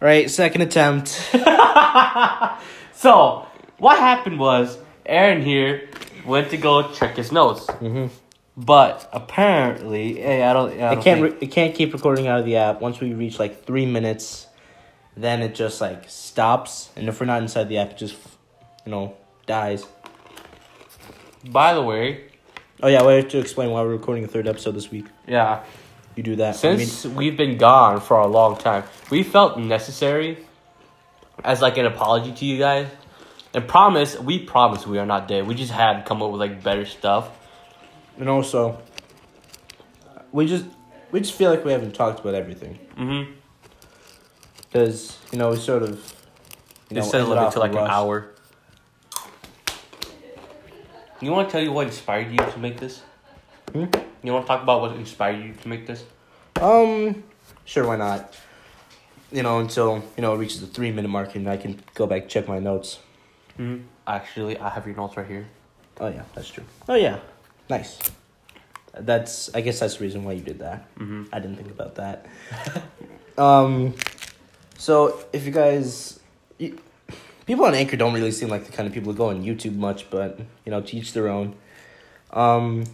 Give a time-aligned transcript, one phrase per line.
[0.00, 1.30] right, second attempt.
[2.92, 3.46] So,
[3.78, 4.76] what happened was
[5.06, 5.88] Aaron here
[6.26, 7.64] went to go check his notes.
[7.66, 8.08] mm-hmm.
[8.58, 10.70] But apparently, hey, I don't.
[10.72, 11.20] I It don't can't.
[11.22, 12.82] think- Re- it can't keep recording out of the app.
[12.82, 14.46] Once we reach like three minutes,
[15.16, 16.90] then it just like stops.
[16.94, 18.16] And if we're not inside the app, it just
[18.84, 19.86] you know dies.
[21.48, 22.24] by the way,
[22.82, 25.06] Oh yeah, we have to explain why we're recording a third episode this week.
[25.26, 25.64] yeah,
[26.20, 26.62] You do that.
[26.62, 30.36] I mean, since we've been gone for a long time, we felt necessary
[31.42, 32.88] as like an apology to you guys.
[33.54, 35.46] And promise, we promise we are not dead.
[35.46, 37.30] We just had to come up with like better stuff.
[38.18, 38.82] and also,
[40.30, 40.66] we just
[41.10, 43.32] we just feel like we haven't talked about everything Mm-hmm.
[44.66, 45.88] because you know we sort of
[46.90, 48.34] you know of ended limited off to like the an hour.
[51.22, 53.00] You want to tell you what inspired you to make this?
[53.72, 53.86] Hmm?
[54.22, 56.04] You want to talk about what inspired you to make this?
[56.60, 57.24] Um,
[57.64, 58.34] sure, why not?
[59.32, 62.06] You know, until you know it reaches the three minute mark, and I can go
[62.06, 62.98] back check my notes.
[63.58, 63.84] Mm-hmm.
[64.06, 65.46] Actually, I have your notes right here.
[65.98, 66.64] Oh yeah, that's true.
[66.88, 67.18] Oh yeah,
[67.68, 67.98] nice.
[68.92, 70.94] That's I guess that's the reason why you did that.
[70.96, 71.24] Mm-hmm.
[71.32, 72.26] I didn't think about that.
[73.38, 73.94] um,
[74.76, 76.20] so if you guys,
[76.58, 76.78] you,
[77.46, 79.76] people on Anchor don't really seem like the kind of people who go on YouTube
[79.76, 81.54] much, but you know, teach their own.
[82.32, 82.84] Um,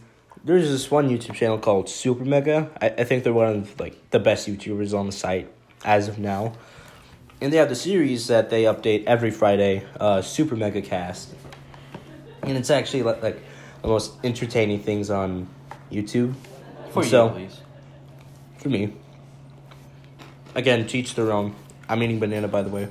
[0.47, 2.71] there's this one YouTube channel called Super Mega.
[2.81, 5.51] I, I think they're one of like the best YouTubers on the site
[5.85, 6.55] as of now.
[7.41, 11.35] And they have the series that they update every Friday, uh, Super Mega Cast.
[12.43, 13.43] And it's actually like, like
[13.83, 15.49] the most entertaining things on
[15.91, 16.35] YouTube.
[16.93, 17.49] For So- you.
[18.59, 18.93] For me.
[20.55, 21.55] Again, teach their own.
[21.89, 22.89] I'm eating banana, by the way.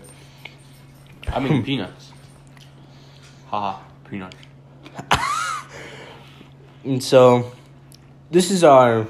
[1.29, 2.11] I mean peanuts.
[3.47, 4.35] Haha, peanuts.
[6.85, 7.51] And so,
[8.29, 9.07] this is our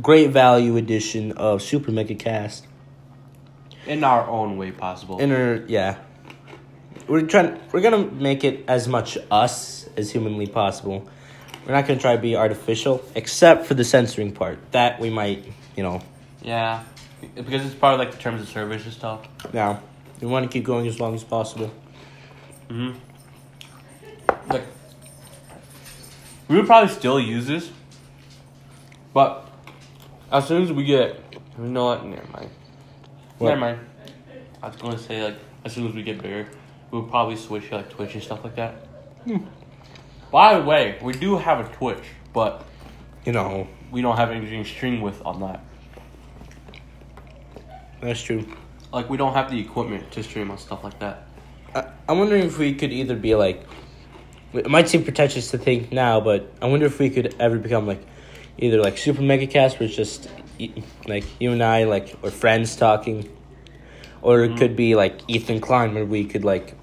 [0.00, 2.66] great value edition of Super Mega Cast.
[3.86, 5.18] In our own way possible.
[5.18, 5.98] In our, yeah.
[7.06, 7.60] We're trying.
[7.72, 11.06] We're gonna make it as much us as humanly possible.
[11.66, 14.58] We're not gonna try to be artificial, except for the censoring part.
[14.72, 15.44] That we might,
[15.76, 16.00] you know.
[16.42, 16.84] yeah.
[17.34, 19.26] Because it's part of like the terms of service and stuff.
[19.52, 19.82] Now,
[20.20, 21.70] we want to keep going as long as possible.
[22.70, 22.96] Mm-hmm.
[24.52, 24.62] Like,
[26.48, 27.70] we would probably still use this,
[29.12, 29.48] but
[30.32, 31.20] as soon as we get,
[31.58, 32.04] you know what?
[32.04, 32.50] Never mind.
[33.38, 33.48] What?
[33.50, 33.80] Never mind.
[34.62, 36.48] I was gonna say like as soon as we get bigger,
[36.90, 38.74] we'll probably switch to like Twitch and stuff like that.
[39.24, 39.38] Hmm.
[40.30, 42.64] By the way, we do have a Twitch, but
[43.24, 45.60] You know, we don't have anything to stream with on that.
[48.00, 48.46] that's true.
[48.92, 51.26] Like we don't have the equipment to stream on stuff like that.
[51.74, 53.64] I, I'm wondering if we could either be like,
[54.52, 57.86] it might seem pretentious to think now, but I wonder if we could ever become
[57.86, 58.04] like,
[58.58, 60.28] either like Super Mega Cast, where it's just
[61.06, 63.28] like you and I, like, or friends talking,
[64.22, 66.74] or it could be like Ethan Klein, where we could like,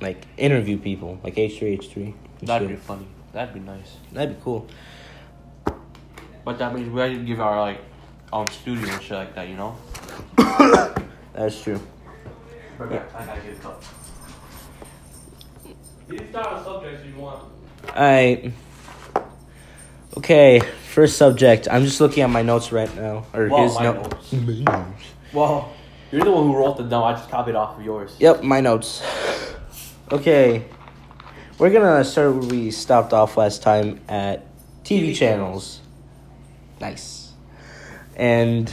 [0.00, 2.14] like interview people, like H3 H3.
[2.42, 3.06] That'd be funny.
[3.32, 3.96] That'd be nice.
[4.12, 4.66] That'd be cool.
[6.44, 7.80] But that means we have to give our like
[8.32, 9.76] own studio and shit like that, you know.
[11.34, 11.80] That's true.
[12.80, 13.24] I
[16.16, 16.30] gotta get a.
[16.30, 17.44] You can start a subject if you want.
[17.88, 18.52] Alright.
[20.16, 20.60] Okay,
[20.92, 21.68] first subject.
[21.70, 24.32] I'm just looking at my notes right now, or Well, his no- notes.
[24.32, 24.84] My.
[25.32, 25.72] Well,
[26.10, 27.02] you're the one who wrote them down.
[27.04, 28.14] I just copied off of yours.
[28.18, 29.02] Yep, my notes.
[30.10, 30.66] Okay.
[31.58, 34.44] We're gonna start where we stopped off last time at
[34.84, 35.80] TV, TV channels.
[36.80, 37.32] Nice.
[38.16, 38.70] And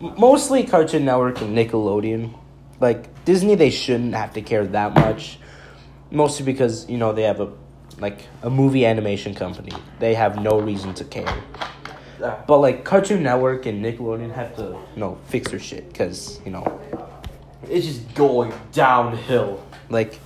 [0.00, 2.32] mostly Cartoon Network and Nickelodeon.
[2.78, 5.38] Like Disney they shouldn't have to care that much.
[6.10, 7.52] Mostly because, you know, they have a
[7.98, 9.72] like a movie animation company.
[9.98, 11.32] They have no reason to care.
[12.18, 14.62] But like Cartoon Network and Nickelodeon have to,
[14.94, 16.80] you know, fix their shit cuz, you know,
[17.70, 19.62] It's just going downhill.
[19.90, 20.18] like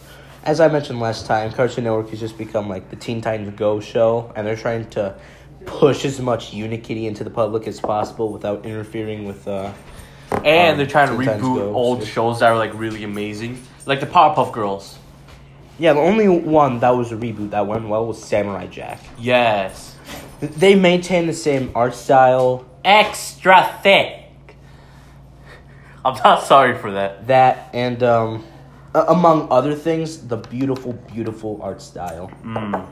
[0.42, 3.78] as I mentioned last time, Cartoon Network has just become like the Teen Titans Go
[3.78, 5.14] show, and they're trying to
[5.66, 9.46] push as much Unikitty into the public as possible without interfering with.
[9.46, 9.70] Uh,
[10.44, 12.72] And Um, they're trying to Teen Titans reboot Go, old so- shows that were like
[12.75, 14.96] really amazing, like the Powerpuff Girls.
[15.81, 19.00] Yeah, the only one that was a reboot that went well was Samurai Jack.
[19.19, 19.97] Yes.
[20.41, 22.67] They maintain the same art style.
[22.85, 24.27] Extra thick.
[26.05, 27.27] I'm not sorry for that.
[27.29, 28.44] That and um,
[28.94, 32.31] among other things, the beautiful, beautiful art style.
[32.44, 32.87] Mm.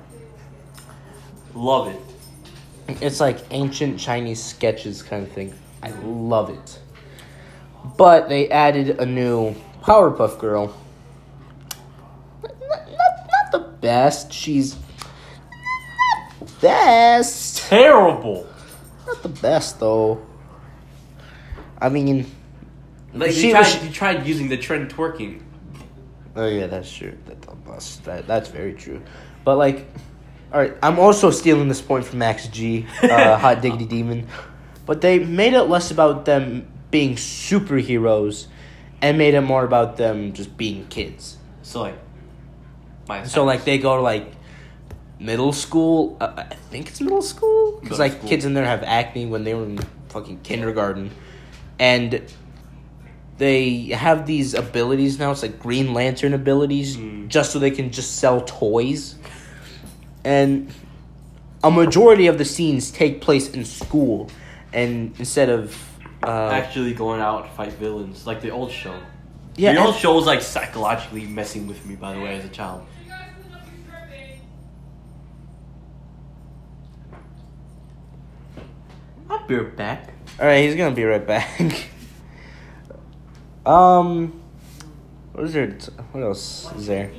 [1.54, 2.00] Love it.
[3.02, 5.52] It's like ancient Chinese sketches kind of thing.
[5.82, 6.78] I love it.
[7.98, 10.74] But they added a new Powerpuff Girl.
[12.68, 14.32] Not, not, not the best.
[14.32, 14.76] She's
[16.40, 17.58] not best.
[17.68, 18.46] Terrible.
[19.06, 20.24] Not the best though.
[21.80, 22.26] I mean,
[23.14, 25.40] Like She you tried, was- you tried using the trend twerking.
[26.36, 27.16] oh yeah, that's true.
[27.26, 27.36] That,
[27.66, 29.00] that's that, that's very true.
[29.44, 29.86] But like,
[30.52, 34.26] all right, I'm also stealing this point from Max G, uh, Hot Diggity Demon.
[34.86, 38.46] But they made it less about them being superheroes,
[39.02, 41.36] and made it more about them just being kids.
[41.62, 41.98] So like,
[43.08, 44.32] my So like they go to like
[45.18, 46.16] middle school.
[46.20, 48.28] Uh, I think it's middle school because like school.
[48.28, 49.78] kids in there have acne when they were in
[50.08, 51.10] fucking kindergarten,
[51.78, 52.22] and
[53.38, 55.30] they have these abilities now.
[55.30, 57.28] It's like Green Lantern abilities, Mm.
[57.28, 59.16] just so they can just sell toys,
[60.24, 60.70] and
[61.64, 64.30] a majority of the scenes take place in school,
[64.72, 65.76] and instead of
[66.22, 68.94] uh, actually going out to fight villains, like the old show.
[69.56, 71.94] yeah, the old show was like psychologically messing with me.
[71.96, 72.82] By the way, as a child.
[79.30, 80.12] I'll be right back.
[80.40, 81.88] All right, he's gonna be right back.
[83.66, 84.40] um,
[85.32, 85.70] what is there?
[86.12, 87.10] What else is there?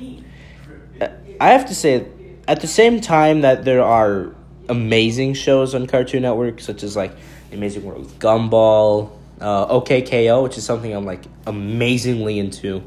[1.40, 2.06] I have to say,
[2.46, 4.34] at the same time that there are
[4.68, 7.12] amazing shows on Cartoon Network, such as like
[7.50, 9.10] The Amazing World of Gumball,
[9.40, 12.82] uh, OKKO, which is something I'm like amazingly into.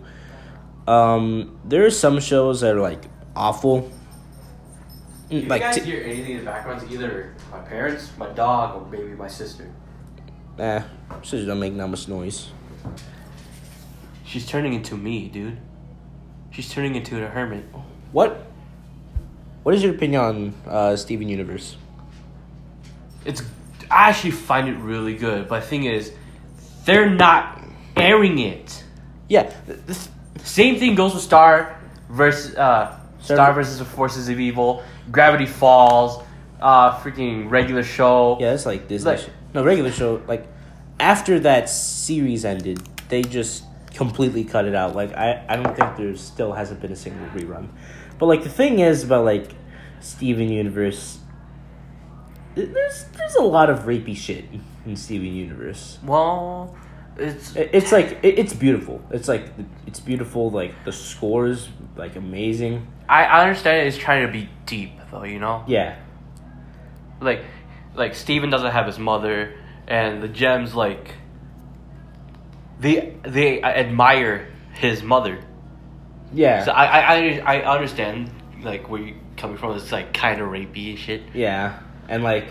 [0.88, 3.04] Um, there are some shows that are like
[3.36, 3.92] awful.
[5.32, 9.14] Like t- hear anything in the background, it's either my parents, my dog, or maybe
[9.14, 9.70] my sister.
[10.60, 10.82] eh,
[11.22, 12.50] sisters don't make that much noise.
[14.26, 15.58] She's turning into me, dude.
[16.52, 17.66] She's turning into a hermit.
[18.12, 18.48] What?
[19.64, 21.78] What is your opinion on uh, Steven Universe?
[23.26, 23.42] It's
[23.90, 26.12] I actually find it really good, but the thing is,
[26.86, 27.62] they're not
[27.96, 28.84] airing it.
[29.30, 30.10] Yeah, th- this,
[30.44, 31.80] Same thing goes with Star
[32.10, 36.24] versus uh, Star- Star versus the Forces of Evil, Gravity Falls,
[36.64, 38.38] uh, freaking regular show.
[38.40, 39.12] yeah, it's like Disney.
[39.12, 40.22] Like- sh- no regular show.
[40.28, 40.48] Like
[41.00, 42.80] after that series ended,
[43.10, 43.64] they just
[43.94, 44.96] completely cut it out.
[44.96, 47.68] Like I, I don't think there still hasn't been a single rerun.
[48.18, 49.52] But like the thing is about like
[50.00, 51.20] Steven Universe.
[52.56, 54.46] There's there's a lot of rapey shit
[54.86, 55.98] in Steven Universe.
[56.04, 56.76] Well,
[57.18, 59.02] it's It's like it's beautiful.
[59.12, 59.46] It's like
[59.88, 60.50] it's beautiful.
[60.52, 62.88] Like the score is like amazing.
[63.10, 65.64] I, I understand it's trying to be deep though, you know.
[65.68, 65.98] Yeah,
[67.24, 67.46] Like,
[67.96, 69.56] like Steven doesn't have his mother,
[69.88, 71.16] and the gems like.
[72.80, 75.40] They they admire his mother.
[76.34, 76.66] yeah.
[76.66, 77.16] So I I
[77.46, 78.30] I, I understand
[78.62, 79.76] like where you coming from.
[79.78, 81.22] It's like kind of rapey and shit.
[81.34, 81.80] Yeah,
[82.10, 82.50] and like,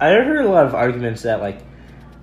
[0.00, 1.62] I heard a lot of arguments that like,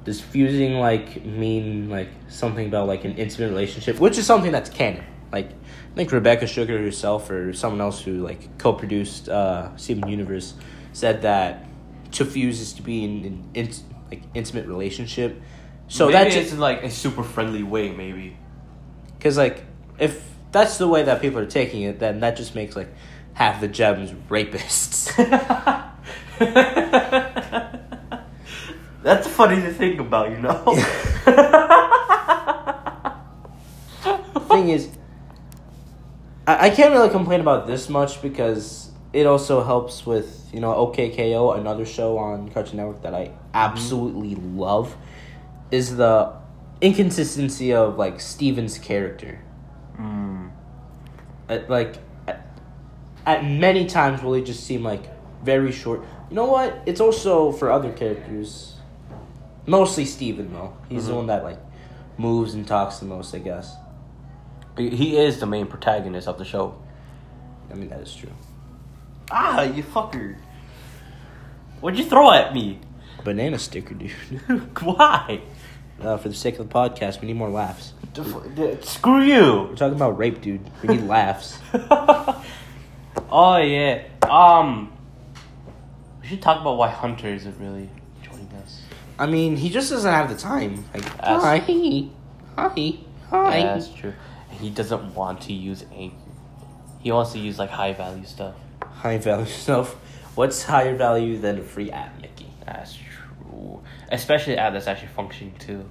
[0.04, 4.70] does fusing like mean like something about like an intimate relationship, which is something that's
[4.70, 5.04] canon.
[5.32, 10.54] Like, I think Rebecca Sugar herself or someone else who like co-produced uh, Steven Universe
[10.96, 11.66] said that
[12.12, 13.70] to fuse is to be in an in,
[14.10, 15.42] like intimate relationship.
[15.88, 18.38] So maybe that's it's in like a super friendly way, maybe.
[19.18, 19.64] because like
[20.00, 22.90] if that's the way that people are taking it, then that just makes like
[23.34, 25.14] half the gems rapists.
[29.04, 30.64] That's funny to think about, you know.
[34.56, 34.90] thing is,
[36.48, 40.72] I, I can't really complain about this much because it also helps with you know
[40.74, 44.96] OKKO, another show on Cartoon Network that I absolutely love,
[45.70, 46.32] is the
[46.80, 49.40] inconsistency of like Steven's character.
[50.00, 50.50] mm.
[51.50, 52.48] At, like, at,
[53.26, 55.04] at many times will he just seem like
[55.44, 56.00] very short.
[56.30, 56.82] You know what?
[56.86, 58.76] It's also for other characters.
[59.68, 60.74] Mostly Steven though.
[60.90, 61.18] He's the Mhm.
[61.18, 61.60] one that like
[62.18, 63.76] moves and talks the most, I guess.
[64.78, 66.76] He is the main protagonist of the show.
[67.72, 68.30] I mean that is true.
[69.32, 70.36] Ah, you fucker!
[71.82, 72.80] What'd you throw at me?
[73.24, 74.12] Banana sticker, dude.
[74.82, 75.42] Why?
[76.02, 77.94] Uh, for the sake of the podcast, we need more laughs.
[78.82, 79.68] Screw you!
[79.70, 80.62] We're talking about rape, dude.
[80.82, 81.58] We need laughs.
[81.74, 84.04] oh yeah.
[84.30, 84.92] Um.
[86.22, 87.90] We should talk about why Hunter isn't really
[88.24, 88.82] joining us.
[89.20, 90.86] I mean, he just doesn't have the time.
[90.94, 92.08] Like, That's- hi, hi,
[92.58, 92.98] hi,
[93.30, 93.58] hi.
[93.58, 94.14] Yeah, that's true.
[94.50, 96.16] He doesn't want to use Anchor.
[97.00, 98.56] He wants to use like high value stuff.
[98.82, 99.96] High value stuff.
[100.36, 102.48] What's higher value than a free app, Mickey?
[102.66, 103.82] That's true.
[104.12, 105.90] Especially an app that's actually functioning too.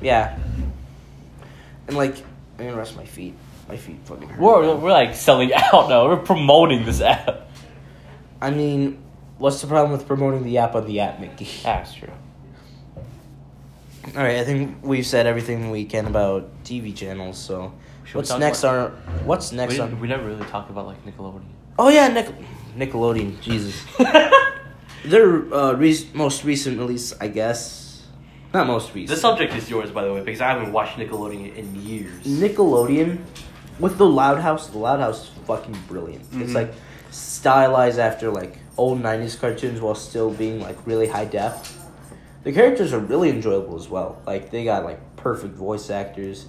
[0.00, 0.38] Yeah.
[1.86, 2.16] And like,
[2.58, 3.34] I'm gonna rest my feet.
[3.68, 4.40] My feet fucking hurt.
[4.40, 6.06] We're, we're like selling out now.
[6.08, 7.48] We're promoting this app.
[8.40, 8.98] I mean,
[9.36, 11.48] what's the problem with promoting the app on the app, Mickey?
[11.64, 12.08] That's true.
[14.16, 17.36] All right, I think we've said everything we can about TV channels.
[17.36, 19.26] So, Should what's next about- on?
[19.26, 20.00] What's next we, on?
[20.00, 21.42] we never really talked about like Nickelodeon.
[21.78, 22.32] Oh yeah, Nic-
[22.78, 23.40] Nickelodeon.
[23.40, 23.84] Jesus.
[25.04, 28.02] Their uh, re- most recent release, I guess,
[28.52, 29.14] Not most recent.
[29.14, 32.24] The subject is yours, by the way, because I haven't watched Nickelodeon in years.
[32.24, 33.18] Nickelodeon
[33.78, 34.68] with the Loud House.
[34.68, 36.22] The Loud House is fucking brilliant.
[36.32, 36.54] It's Mhm.
[36.54, 36.72] like
[37.10, 41.76] stylized after like old '90s cartoons while still being like really high def.
[42.44, 44.20] The characters are really enjoyable as well.
[44.26, 46.46] Like they got like perfect voice actors.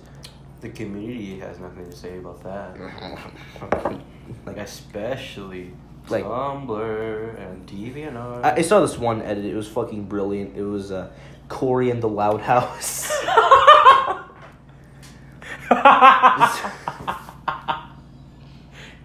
[0.61, 2.75] The community has nothing to say about that.
[4.45, 5.71] like Especially
[6.09, 8.43] Like- Tumblr and DeviantArt.
[8.43, 9.45] I saw this one edit.
[9.45, 10.57] It was fucking brilliant.
[10.57, 11.09] It was uh,
[11.47, 13.11] Corey and the Loud House.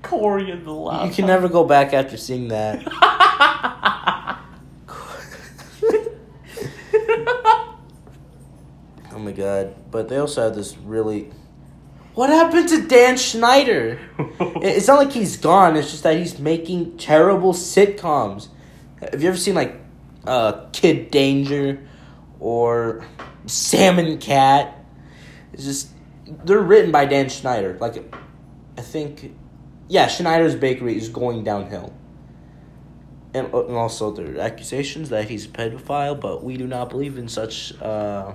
[0.02, 1.06] Corey and the Loud.
[1.08, 2.82] you can never go back after seeing that.
[9.16, 9.76] Oh my god!
[9.92, 11.30] But they also have this really.
[12.14, 13.98] What happened to Dan Schneider?
[14.64, 15.76] It's not like he's gone.
[15.76, 18.48] It's just that he's making terrible sitcoms.
[19.00, 19.76] Have you ever seen like
[20.26, 21.86] uh, Kid Danger
[22.40, 23.06] or
[23.46, 24.82] Sam & Cat?
[25.52, 25.90] It's just
[26.26, 27.76] they're written by Dan Schneider.
[27.78, 28.14] Like
[28.78, 29.34] I think,
[29.88, 31.92] yeah, Schneider's Bakery is going downhill.
[33.34, 36.88] And, uh, and also there are accusations that he's a pedophile, but we do not
[36.88, 38.32] believe in such uh,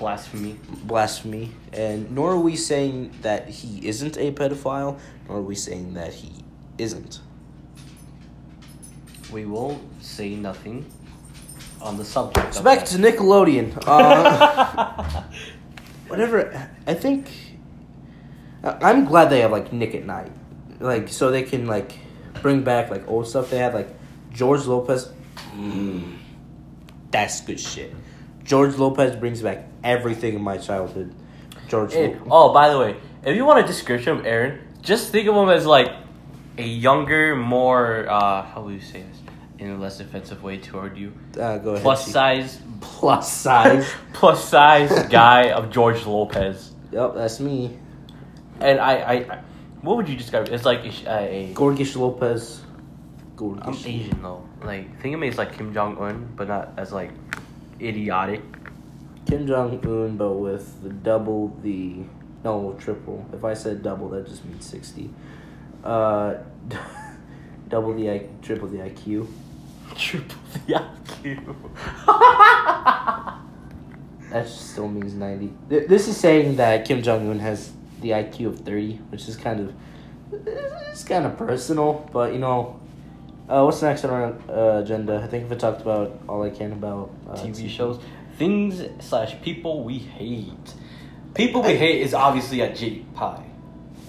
[0.00, 0.58] Blasphemy.
[0.84, 1.52] blasphemy.
[1.74, 6.14] And nor are we saying that he isn't a pedophile, nor are we saying that
[6.14, 6.32] he
[6.78, 7.20] isn't.
[9.30, 10.90] We will say nothing
[11.82, 12.54] on the subject.
[12.54, 12.86] So back that.
[12.88, 13.76] to Nickelodeon.
[13.86, 15.22] Uh,
[16.08, 16.70] whatever.
[16.86, 17.28] I think
[18.64, 20.32] I'm glad they have like Nick at Night,
[20.80, 21.92] like so they can like
[22.40, 23.50] bring back like old stuff.
[23.50, 23.88] They had like
[24.32, 25.12] George Lopez.
[25.54, 26.16] Mm,
[27.10, 27.92] that's good shit.
[28.50, 31.14] George Lopez brings back everything in my childhood.
[31.68, 31.92] George.
[31.92, 35.36] Hey, oh, by the way, if you want a description of Aaron, just think of
[35.36, 35.92] him as like
[36.58, 39.18] a younger, more uh, how would you say this
[39.60, 41.82] in a less offensive way toward you, uh, go ahead.
[41.84, 43.88] plus size, Plus size.
[44.14, 46.72] plus size guy of George Lopez.
[46.90, 47.78] yep, that's me.
[48.58, 49.42] And I, I, I
[49.82, 50.48] what would you describe?
[50.48, 52.62] It's like a, uh, a Gorgish Lopez.
[53.38, 54.44] I'm Asian though.
[54.64, 57.12] Like think of me as like Kim Jong Un, but not as like
[57.80, 58.42] idiotic.
[59.26, 61.96] Kim Jong Un, but with the double the
[62.42, 63.26] no triple.
[63.32, 65.10] If I said double, that just means sixty.
[65.84, 66.34] Uh,
[67.68, 69.28] double the I, triple the IQ.
[69.94, 71.54] Triple the IQ.
[74.30, 75.52] That still means ninety.
[75.68, 79.60] This is saying that Kim Jong Un has the IQ of thirty, which is kind
[79.60, 79.74] of
[80.88, 82.08] it's kind of personal.
[82.12, 82.80] But you know,
[83.50, 85.20] uh, what's next on our uh, agenda?
[85.22, 88.00] I think I talked about all I can about uh, TV shows,
[88.36, 90.74] things slash people we hate.
[91.34, 93.44] People we hate is obviously a J Pie.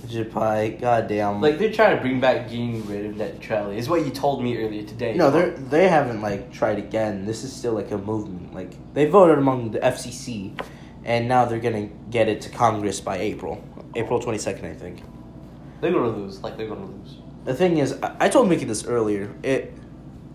[0.05, 1.41] Ajit Pai, goddamn.
[1.41, 3.77] Like they're trying to bring back getting rid of net neutrality.
[3.77, 5.13] Is what you told me earlier today.
[5.15, 7.25] No, they they haven't like tried again.
[7.25, 8.53] This is still like a movement.
[8.53, 10.59] Like they voted among the FCC,
[11.05, 13.63] and now they're gonna get it to Congress by April,
[13.95, 15.03] April twenty second, I think.
[15.81, 16.41] they're gonna lose.
[16.41, 17.17] Like they're gonna lose.
[17.43, 19.33] The thing is, I, I told Mickey this earlier.
[19.43, 19.73] It,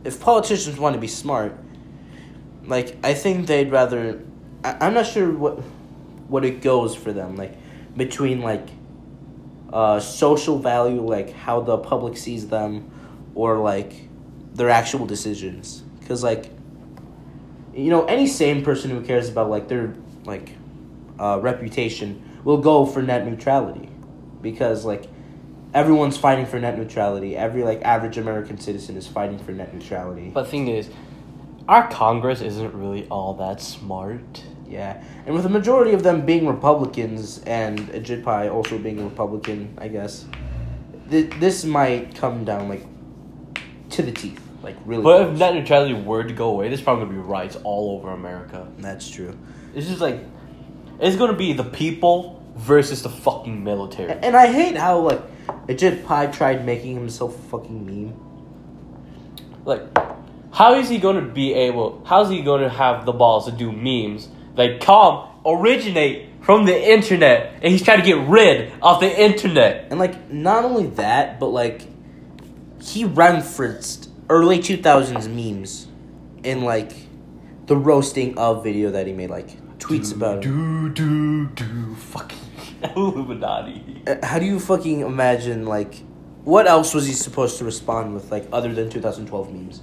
[0.05, 1.57] if politicians want to be smart,
[2.65, 4.23] like I think they'd rather.
[4.65, 5.59] I, I'm not sure what,
[6.29, 7.37] what it goes for them.
[7.37, 7.57] Like
[7.97, 8.69] between like,
[9.73, 12.91] uh, social value, like how the public sees them,
[13.35, 14.09] or like
[14.55, 15.83] their actual decisions.
[16.01, 16.51] Because like,
[17.75, 19.95] you know, any sane person who cares about like their
[20.25, 20.51] like,
[21.19, 23.89] uh, reputation will go for net neutrality,
[24.43, 25.09] because like
[25.77, 27.37] everyone's fighting for net neutrality.
[27.37, 30.31] Every like average American citizen is fighting for net neutrality.
[30.33, 30.89] But thing is,
[31.69, 34.43] our Congress isn't really all that smart.
[34.67, 39.05] yeah, and with the majority of them being Republicans and Ajit Pai also being a
[39.05, 40.25] Republican, I guess
[41.11, 42.85] th- this might come down like
[43.91, 45.03] to the teeth, like really.
[45.03, 48.11] But if net neutrality were to go away, there's probably gonna be riots all over
[48.13, 48.67] America.
[48.79, 49.37] that's true.
[49.75, 50.21] It's just like
[51.01, 54.11] it's gonna be the people versus the fucking military.
[54.11, 55.21] And I hate how like
[55.69, 58.15] Ajit Pai tried making himself a fucking meme.
[59.65, 59.83] Like,
[60.53, 62.03] how is he gonna be able?
[62.07, 67.55] How's he gonna have the balls to do memes that come originate from the internet,
[67.55, 69.89] and he's trying to get rid of the internet?
[69.91, 71.89] And like not only that, but like
[72.81, 75.89] he referenced early two thousands memes
[76.43, 76.93] in like
[77.67, 79.49] the roasting of video that he made, like
[79.79, 80.43] tweets about it.
[80.43, 82.39] Do do do fucking
[82.97, 84.03] Illuminati.
[84.07, 86.03] Uh, How do you fucking imagine like
[86.45, 89.83] what else was he supposed to respond with like other than 2012 memes?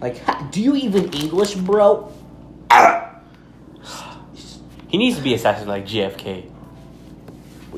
[0.00, 0.20] Like,
[0.52, 2.12] do you even English, bro?
[4.88, 6.50] He needs to be assassinated like JFK.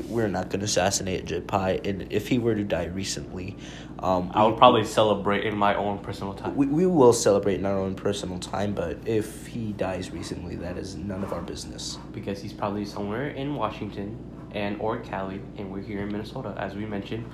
[0.09, 3.57] we're not gonna assassinate Pai, and if he were to die recently,
[3.99, 6.57] um, I we- would probably celebrate in my own personal time.
[6.57, 8.73] we, we will celebrate in our own personal time.
[8.73, 11.99] But if he dies recently, that is none of our business.
[12.13, 14.19] because he's probably somewhere in Washington
[14.55, 17.25] and or Cali, and we're here in Minnesota, as we mentioned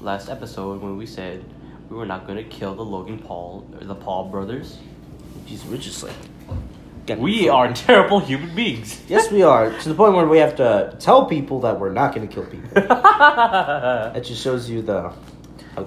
[0.00, 1.44] last episode when we said
[1.88, 4.78] we were not going to kill the Logan Paul, or the Paul brothers.
[5.46, 6.14] Jeez, we're just like.
[7.18, 9.00] We are terrible human beings.
[9.06, 9.70] Yes, we are.
[9.70, 12.44] To the point where we have to tell people that we're not going to kill
[12.44, 12.68] people.
[12.74, 15.12] that just shows you the.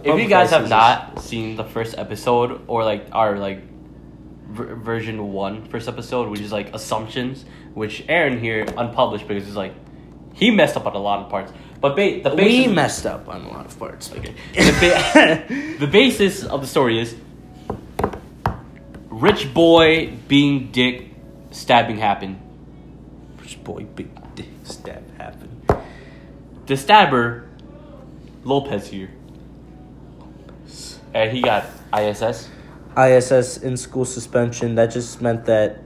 [0.03, 3.61] if you guys have not seen the first episode or like our like
[4.47, 7.43] ver- version one first episode, which is like assumptions,
[7.73, 9.73] which Aaron here unpublished because it's like
[10.39, 11.51] he messed up on a lot of parts.
[11.81, 12.35] But ba- the this is.
[12.35, 14.11] we basis, messed up on a lot of parts.
[14.11, 14.33] Okay.
[14.55, 17.15] The, ba- the basis of the story is
[19.09, 21.09] rich boy being dick
[21.51, 22.39] stabbing happened.
[23.41, 25.65] Rich boy, big dick stab happened.
[26.67, 27.49] The stabber,
[28.43, 29.11] Lopez here,
[31.13, 32.49] and he got ISS.
[32.97, 34.75] ISS in school suspension.
[34.75, 35.79] That just meant that.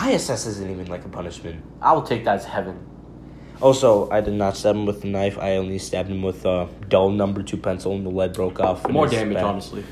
[0.00, 1.62] ISS isn't even like a punishment.
[1.82, 2.86] I will take that as heaven.
[3.60, 5.38] Also, I did not stab him with a knife.
[5.38, 8.88] I only stabbed him with a dull number two pencil, and the lead broke off.
[8.88, 9.44] More damage, back.
[9.44, 9.84] honestly.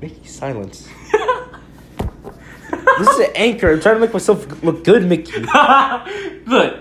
[0.00, 0.86] Mickey, silence.
[2.98, 3.72] this is an anchor.
[3.72, 5.32] I'm trying to make myself look good, Mickey.
[6.46, 6.78] Look,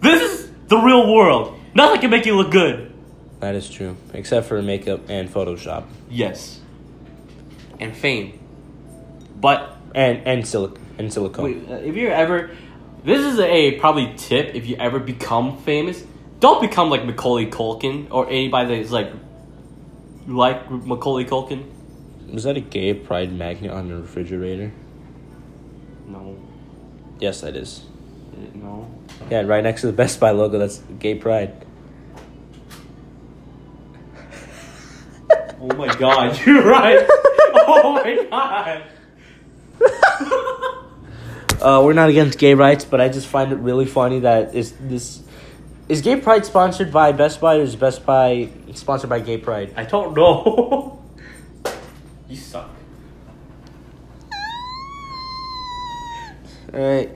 [0.00, 1.56] this is the real world.
[1.74, 2.92] Nothing can make you look good.
[3.40, 6.60] That is true, except for makeup and Photoshop Yes.
[7.78, 8.38] And fame.
[9.40, 11.44] But and and silic and silicone.
[11.44, 12.50] Wait, uh, if you're ever,
[13.04, 14.54] this is a probably tip.
[14.54, 16.04] If you ever become famous,
[16.40, 19.12] don't become like Macaulay Culkin or anybody that's like
[20.26, 21.64] like Macaulay Culkin.
[22.32, 24.72] Was that a gay pride magnet on the refrigerator?
[26.08, 26.36] No,
[27.20, 27.84] Yes, that is.
[28.54, 28.90] No.
[29.30, 30.58] Yeah, right next to the Best Buy logo.
[30.58, 31.64] That's gay pride.
[35.60, 37.06] Oh my god, you're right.
[37.08, 38.82] oh my god.
[41.64, 44.72] Uh, we're not against gay rights, but I just find it really funny that is
[44.72, 45.22] this
[45.88, 49.72] is Gay Pride sponsored by Best Buy or is Best Buy sponsored by Gay Pride?
[49.74, 51.02] I don't know.
[52.28, 52.68] you suck.
[56.74, 57.10] All right,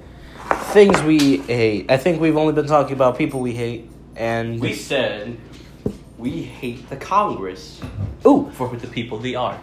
[0.72, 1.90] things we hate.
[1.90, 5.36] I think we've only been talking about people we hate, and We said
[6.16, 7.82] we hate the Congress
[8.24, 9.60] ooh, for the people they are.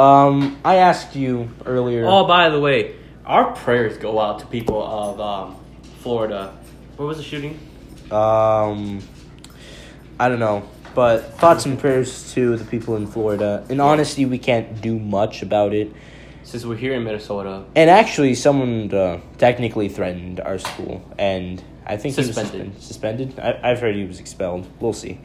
[0.00, 2.06] Um, I asked you earlier.
[2.06, 5.56] Oh, by the way, our prayers go out to people of um,
[6.00, 6.56] Florida.
[6.96, 7.58] Where was the shooting?
[8.10, 9.00] Um,
[10.18, 13.64] I don't know, but thoughts and prayers to the people in Florida.
[13.68, 15.92] In honesty, we can't do much about it.
[16.42, 21.96] Since we're here in Minnesota, And actually, someone uh, technically threatened our school, and I
[21.96, 22.74] think he Suspended.
[22.74, 23.36] was suspended.
[23.38, 23.60] Suspended.
[23.62, 24.66] I, I've heard he was expelled.
[24.80, 25.20] We'll see.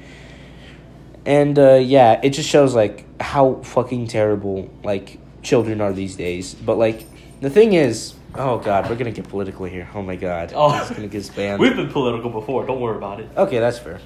[1.26, 6.54] And uh, yeah, it just shows like how fucking terrible like children are these days.
[6.54, 7.06] But like
[7.42, 9.88] the thing is, oh god, we're gonna get political here.
[9.96, 10.78] Oh my god, Oh.
[10.80, 11.60] it's gonna get banned.
[11.60, 12.66] we've been political before.
[12.66, 13.30] Don't worry about it.
[13.36, 14.00] Okay, that's fair.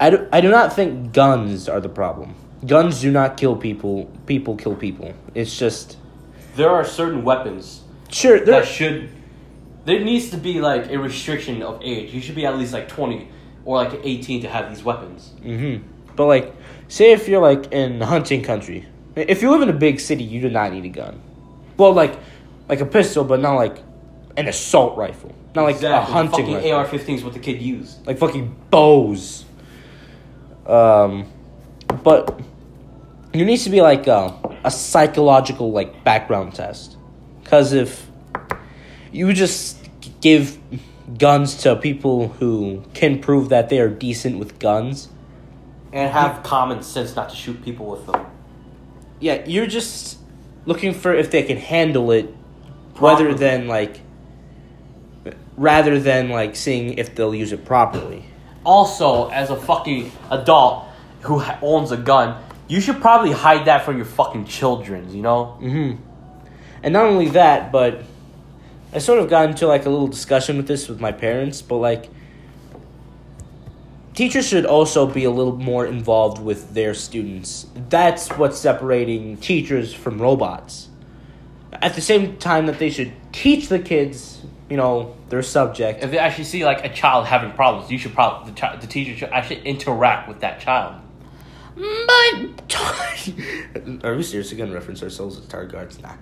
[0.00, 2.34] I do, I do not think guns are the problem.
[2.66, 4.10] Guns do not kill people.
[4.26, 5.14] People kill people.
[5.34, 5.98] It's just
[6.56, 8.60] There are certain weapons sure there.
[8.62, 9.10] that should.
[9.84, 12.14] There needs to be like a restriction of age.
[12.14, 13.28] You should be at least like twenty
[13.66, 15.32] or like eighteen to have these weapons.
[15.42, 15.86] Mm-hmm.
[16.16, 16.54] But like,
[16.88, 20.40] say if you're like in hunting country, if you live in a big city, you
[20.40, 21.20] do not need a gun.
[21.76, 22.18] Well, like,
[22.68, 23.78] like a pistol, but not like
[24.36, 26.12] an assault rifle, not like a Exactly.
[26.12, 28.06] hunting Fucking rifle, AR-15 is what the kid used.
[28.06, 29.44] like fucking bows.
[30.66, 31.26] Um,
[32.02, 32.40] but
[33.32, 36.96] there needs to be like a, a psychological like background test,
[37.42, 38.08] because if
[39.12, 39.88] you just
[40.20, 40.58] give
[41.18, 45.08] guns to people who can prove that they are decent with guns
[45.94, 48.26] And have common sense not to shoot people with them.
[49.20, 50.18] yeah, you're just
[50.66, 52.34] looking for if they can handle it,
[53.00, 54.00] rather than like,
[55.56, 58.24] rather than like seeing if they'll use it properly.
[58.64, 60.84] Also, as a fucking adult
[61.20, 65.14] who owns a gun, you should probably hide that from your fucking children.
[65.14, 65.56] You know.
[65.60, 66.02] Mm-hmm.
[66.82, 68.02] And not only that, but
[68.92, 71.76] I sort of got into like a little discussion with this with my parents, but
[71.76, 72.10] like.
[74.14, 77.66] Teachers should also be a little more involved with their students.
[77.88, 80.88] That's what's separating teachers from robots.
[81.72, 86.04] At the same time that they should teach the kids, you know, their subject.
[86.04, 88.86] If they actually see like a child having problems, you should probably the, chi- the
[88.86, 90.94] teacher should actually interact with that child.
[91.76, 92.48] My
[94.04, 96.00] Are we seriously gonna reference ourselves as tar guards?
[96.00, 96.14] Nah.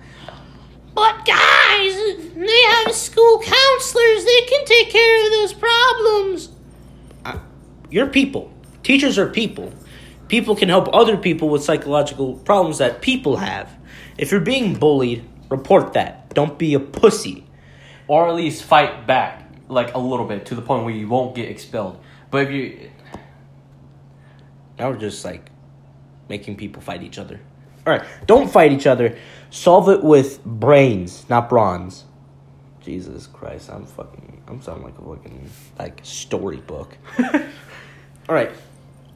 [0.95, 1.95] But guys,
[2.35, 4.25] they have school counselors.
[4.25, 6.49] They can take care of those problems.
[7.93, 8.51] You're people.
[8.81, 9.71] Teachers are people.
[10.27, 13.69] People can help other people with psychological problems that people have.
[14.17, 16.33] If you're being bullied, report that.
[16.33, 17.45] Don't be a pussy.
[18.07, 21.35] or at least fight back like a little bit to the point where you won't
[21.35, 22.03] get expelled.
[22.31, 22.89] But if you
[24.79, 25.51] Now we're just like
[26.27, 27.39] making people fight each other.
[27.85, 29.19] All right, don't fight each other.
[29.51, 32.05] Solve it with brains, not bronze.
[32.81, 34.41] Jesus Christ, I'm fucking.
[34.47, 36.97] I'm sounding like a fucking like storybook.
[38.29, 38.51] All right,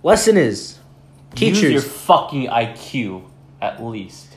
[0.04, 0.80] lesson is
[1.36, 1.86] use your teachers.
[1.86, 3.24] fucking IQ
[3.62, 4.36] at least.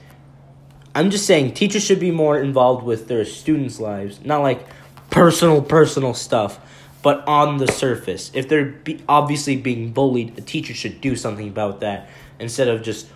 [0.94, 4.66] I'm just saying teachers should be more involved with their students' lives, not like
[5.10, 6.58] personal personal stuff,
[7.02, 8.30] but on the surface.
[8.34, 12.82] If they're be- obviously being bullied, a teacher should do something about that instead of
[12.82, 13.08] just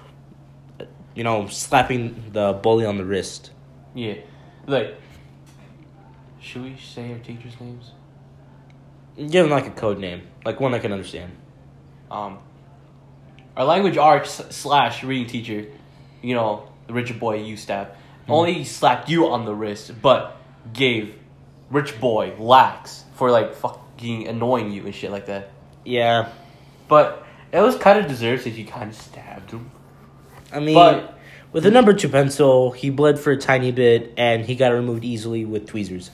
[1.14, 3.51] you know slapping the bully on the wrist.
[3.95, 4.14] Yeah,
[4.67, 4.97] like
[6.40, 7.93] should we say our teachers' names?
[9.17, 11.33] Give them like a code name, like one I can understand.
[12.14, 12.38] Um,
[13.57, 15.66] our language arts slash reading teacher,
[16.22, 17.88] you know, the Richard Boy U stab,
[18.29, 20.37] only slapped you on the wrist, but
[20.72, 21.14] gave
[21.70, 25.50] Rich Boy lax for like fucking annoying you and shit like that.
[25.85, 26.29] Yeah,
[26.88, 29.70] But it was kind of deserved if you kind of stabbed him.
[30.53, 31.18] I mean, But-
[31.53, 35.05] with a number two pencil, he bled for a tiny bit, and he got removed
[35.05, 36.11] easily with tweezers.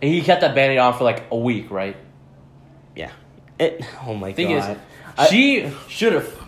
[0.00, 1.96] And he kept that band-aid on for like a week, right?
[2.96, 3.10] Yeah.
[3.58, 4.70] It, oh my Thing god.
[4.70, 4.76] is,
[5.26, 6.38] she should have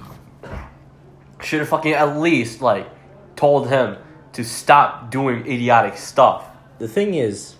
[1.42, 2.88] should have fucking at least like
[3.36, 3.96] told him
[4.32, 6.46] to stop doing idiotic stuff.
[6.78, 7.56] The thing is,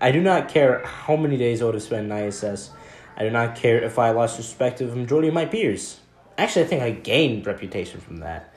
[0.00, 2.70] I do not care how many days I would have spent in ISS.
[3.16, 6.00] I do not care if I lost respect of the majority of my peers.
[6.36, 8.52] Actually, I think I gained reputation from that.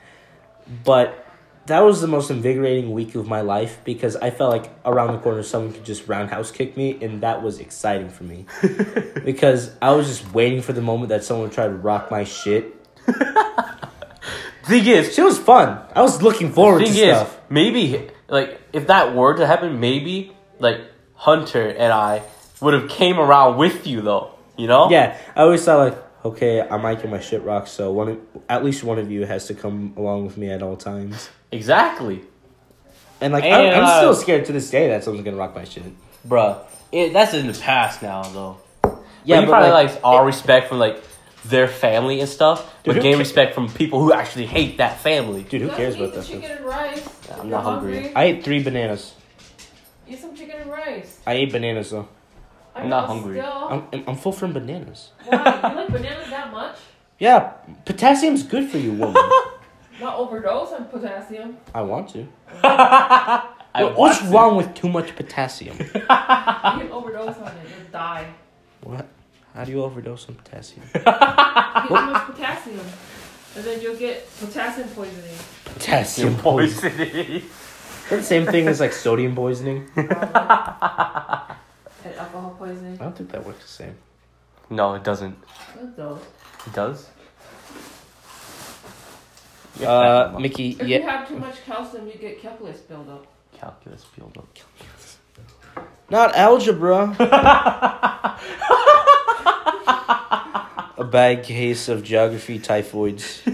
[0.84, 1.27] But
[1.68, 5.18] that was the most invigorating week of my life because I felt like around the
[5.18, 8.46] corner someone could just roundhouse kick me, and that was exciting for me.
[9.24, 12.24] because I was just waiting for the moment that someone would try to rock my
[12.24, 12.74] shit.
[14.64, 15.80] Thing is, Shit was fun.
[15.94, 17.40] I was looking forward thing to is, stuff.
[17.48, 20.82] maybe like if that were to happen, maybe like
[21.14, 22.22] Hunter and I
[22.60, 24.34] would have came around with you though.
[24.58, 24.90] You know?
[24.90, 28.18] Yeah, I always thought like, okay, I might get my shit rocked, so one of,
[28.48, 31.30] at least one of you has to come along with me at all times.
[31.50, 32.20] Exactly,
[33.20, 35.54] And like, And, I'm, I'm uh, still scared to this day that someone's gonna rock
[35.54, 35.82] my shit.
[36.26, 36.64] bruh.
[36.92, 38.58] It, that's in the past now though.
[38.84, 38.90] Yeah,
[39.24, 41.02] Yeah, you but, probably like, like, our respect from like
[41.44, 45.00] their family and stuff, Dude, but gain ca- respect from people who actually hate that
[45.00, 45.42] family.
[45.44, 46.56] Dude, who Let's cares eat about the that chicken stuff?
[46.58, 47.08] and rice.
[47.32, 48.12] I'm not you're hungry.
[48.14, 49.14] I ate three bananas.
[50.08, 51.18] Eat some chicken and rice.
[51.26, 52.08] I ate bananas though.
[52.74, 53.40] I I'm not know, hungry.
[53.40, 53.52] Still.
[53.52, 55.10] I'm, I'm- I'm full from bananas.
[55.24, 55.36] Why?
[55.36, 56.76] You like bananas that much?
[57.18, 57.52] Yeah,
[57.84, 59.22] potassium's good for you, woman.
[60.00, 61.56] Not overdose on potassium.
[61.74, 62.26] I want to.
[62.62, 63.42] I
[63.74, 64.24] What- want what's to.
[64.28, 65.76] wrong with too much potassium?
[65.94, 67.68] You can overdose on it.
[67.68, 68.26] You'll die.
[68.82, 69.06] what?
[69.54, 70.86] How do you overdose on potassium?
[70.94, 72.80] Too much potassium.
[73.56, 75.34] And then you'll get potassium poisoning.
[75.64, 76.92] Potassium poisoning.
[76.96, 77.42] poisoning.
[78.08, 79.88] That's the same thing as like sodium poisoning.
[79.94, 80.14] Probably.
[80.16, 81.56] Um,
[82.04, 82.94] and alcohol poisoning.
[83.00, 83.94] I don't think that works the same.
[84.70, 85.36] no, it doesn't.
[85.74, 86.18] Good though.
[86.66, 87.08] It does.
[89.84, 91.10] Uh, Mickey, If you yeah.
[91.18, 93.26] have too much calcium, you get calculus buildup.
[93.58, 94.48] calculus buildup.
[96.10, 97.14] Not algebra.
[100.98, 103.40] A bad case of geography typhoids.
[103.46, 103.50] I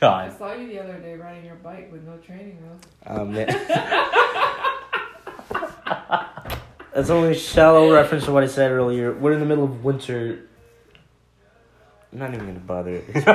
[0.00, 0.38] God.
[0.38, 2.80] saw you the other day riding your bike with no training wheels.
[3.06, 3.50] Um, yeah.
[6.94, 9.12] That's only a shallow reference to what I said earlier.
[9.12, 10.46] We're in the middle of winter.
[12.14, 13.02] I'm not even gonna bother.
[13.08, 13.26] It's.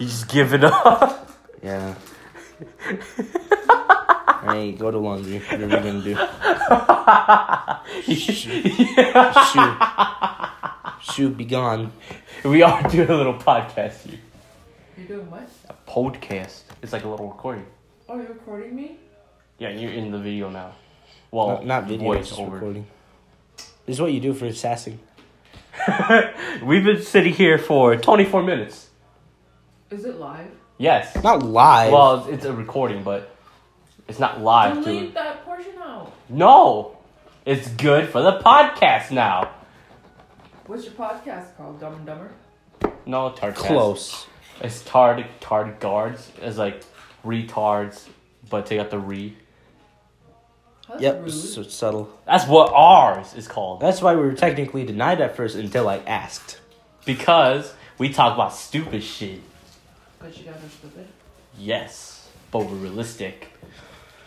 [0.00, 1.30] You just give it up.
[1.62, 1.94] yeah.
[4.42, 5.38] hey, go to laundry.
[5.38, 6.16] What are we gonna do.
[8.12, 8.34] Shoot.
[9.52, 9.76] Shoot,
[11.00, 11.92] Shoot, be gone.
[12.44, 14.18] we are doing a little podcast here.
[14.96, 15.48] You're doing what?
[15.70, 16.62] A podcast.
[16.82, 17.66] It's like a little recording.
[18.08, 18.98] Oh, you're recording me?
[19.58, 20.72] Yeah, you're in the video now.
[21.30, 22.50] Well, not, not video, voice just over.
[22.54, 22.86] recording.
[23.86, 24.98] This is what you do for sassing.
[26.62, 28.88] We've been sitting here for 24 minutes.
[29.90, 30.50] Is it live?
[30.78, 31.22] Yes.
[31.22, 31.92] Not live.
[31.92, 33.34] Well, it's a recording, but
[34.08, 34.76] it's not live.
[34.76, 36.12] To Delete that portion out.
[36.28, 36.98] No,
[37.44, 39.50] it's good for the podcast now.
[40.66, 41.80] What's your podcast called?
[41.80, 42.32] Dumb and Dumber?
[43.06, 43.54] No, tard.
[43.54, 44.26] close.
[44.60, 46.30] It's tard tard guards.
[46.40, 46.82] It's like
[47.24, 48.08] retards,
[48.48, 49.36] but take out the re.
[50.88, 51.30] That's Yep, rude.
[51.32, 52.10] so subtle.
[52.26, 53.80] That's what ours is called.
[53.80, 56.60] That's why we were technically denied at first until I asked.
[57.06, 59.40] Because we talk about stupid shit.
[60.18, 61.06] Because you guys are stupid.
[61.58, 62.28] Yes.
[62.50, 63.48] but we're realistic.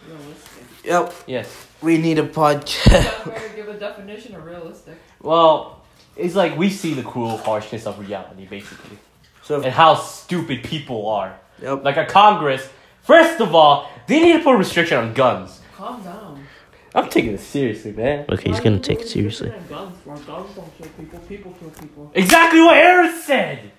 [0.08, 0.64] Realistic.
[0.84, 1.14] Yep.
[1.28, 1.68] Yes.
[1.82, 3.04] We need a podcast.
[3.24, 4.96] Sounds better give a definition of realistic.
[5.22, 5.84] Well,
[6.16, 8.98] it's like we see the cruel harshness of reality, basically,
[9.44, 11.38] So and how stupid people are.
[11.62, 11.84] yep.
[11.84, 12.68] Like a Congress,
[13.04, 15.60] first of all, they need to put a restriction on guns.
[15.76, 16.27] Calm down.
[16.98, 18.26] I'm taking this seriously, man.
[18.30, 19.50] Okay, he's gonna take it seriously.
[19.50, 21.20] restriction on Guns for guns don't kill people.
[21.20, 22.12] People kill people.
[22.16, 23.72] Exactly what Aaron said.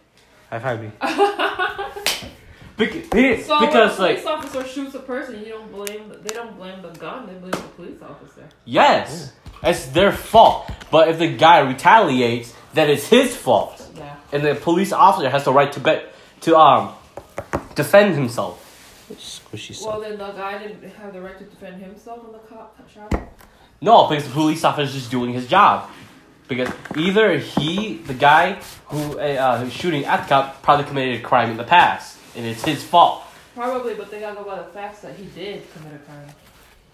[0.51, 0.91] High five me.
[2.77, 6.13] Bec- he- So because when a like police officer shoots a person, you don't blame.
[6.23, 7.27] They don't blame the gun.
[7.27, 8.49] They blame the police officer.
[8.65, 9.33] yes,
[9.65, 10.71] it's their fault.
[10.91, 14.15] But if the guy retaliates, then it's his fault, Yeah.
[14.33, 16.93] and the police officer has the right to bet to um
[17.75, 18.65] defend himself.
[19.15, 22.77] Squishy Well, then the guy didn't have the right to defend himself when the cop
[22.93, 23.27] shot him.
[23.81, 25.89] No, because the police officer is just doing his job.
[26.49, 28.55] Because either he, the guy
[28.87, 32.47] who uh, who's shooting at the cop, probably committed a crime in the past, and
[32.47, 33.23] it's his fault.
[33.55, 36.29] Probably, but they gotta go by the facts that he did commit a crime.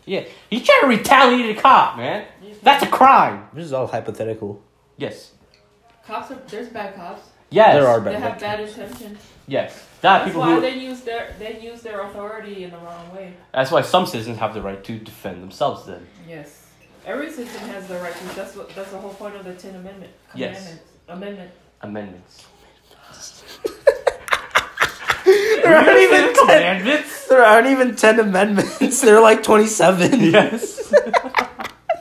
[0.07, 2.27] Yeah, he's trying to retaliate a cop, man.
[2.63, 3.49] That's a crime.
[3.53, 4.63] This is all hypothetical.
[4.97, 5.33] Yes.
[6.07, 7.23] cops are there's bad cops.
[7.51, 7.75] Yes.
[7.75, 8.15] There are bad.
[8.15, 8.43] They have cops.
[8.43, 9.19] bad intentions.
[9.47, 9.87] Yes.
[10.05, 10.61] That That's people why who.
[10.61, 13.33] they use their they use their authority in the wrong way.
[13.55, 15.87] That's why some citizens have the right to defend themselves.
[15.87, 16.07] Then.
[16.29, 16.67] Yes.
[17.07, 18.25] Every citizen has the right to.
[18.37, 18.69] That's what.
[18.75, 20.13] That's the whole point of the Ten Amendment.
[20.35, 20.77] Yes.
[21.09, 21.51] Amendment.
[21.81, 22.45] Amendments.
[25.25, 26.35] There aren't even ten.
[26.35, 27.27] commandments.
[27.29, 29.01] There aren't even ten amendments.
[29.05, 30.21] There are like twenty-seven.
[30.21, 30.93] Yes.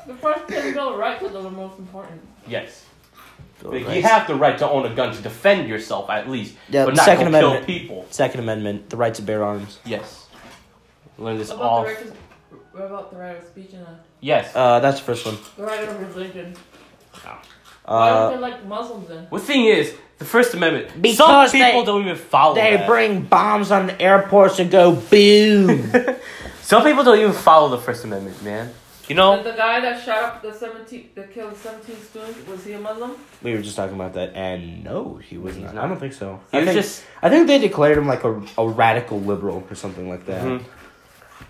[0.05, 2.21] The first ten bill of rights are the most important.
[2.47, 2.83] yes.
[3.71, 6.29] Bill Like, of you have the right to own a gun to defend yourself at
[6.29, 7.65] least, Yeah, but not Second go kill Amendment.
[7.67, 8.05] people.
[8.09, 9.79] Second Amendment, the right to bear arms.
[9.85, 10.27] Yes.
[11.17, 11.81] Learn this What all.
[11.83, 14.51] about, the right to, what about the right of speech and uh, Yes.
[14.55, 15.37] Uh, that's the first one.
[15.57, 16.55] the right of religion?
[17.13, 19.27] Why don't Uh, they like Muslims then?
[19.31, 20.87] the thing is, the First Amendment.
[21.01, 22.87] Because some Because people they- don't even follow they that.
[22.87, 25.91] bring bombs on the airports and go boom.
[26.61, 28.73] Some people don't even follow the First Amendment, man.
[29.07, 29.43] You know?
[29.43, 32.73] The, the guy that shot up the seventeen, that killed the seventeen students, was he
[32.73, 33.15] a Muslim?
[33.41, 35.73] we were just talking about that, and no, he was not.
[35.75, 35.83] not.
[35.83, 36.39] I don't think so.
[36.51, 39.65] He I was think, just I think they declared him like a, a radical liberal
[39.69, 40.41] or something like that.
[40.43, 40.63] Mhm.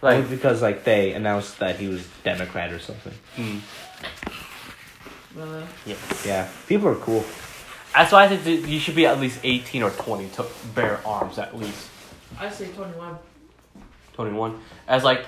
[0.02, 3.14] Like like because like they announced that he was Democrat or something.
[3.38, 3.60] mm,
[5.36, 5.64] Really?
[5.86, 5.96] yeah.
[6.26, 7.24] Yeah, people are cool.
[7.94, 11.00] That's why I think that you should be at least eighteen or twenty to bear
[11.06, 11.90] arms at least.
[12.40, 13.16] I say twenty-one.
[14.14, 14.60] Twenty one.
[14.88, 15.26] As like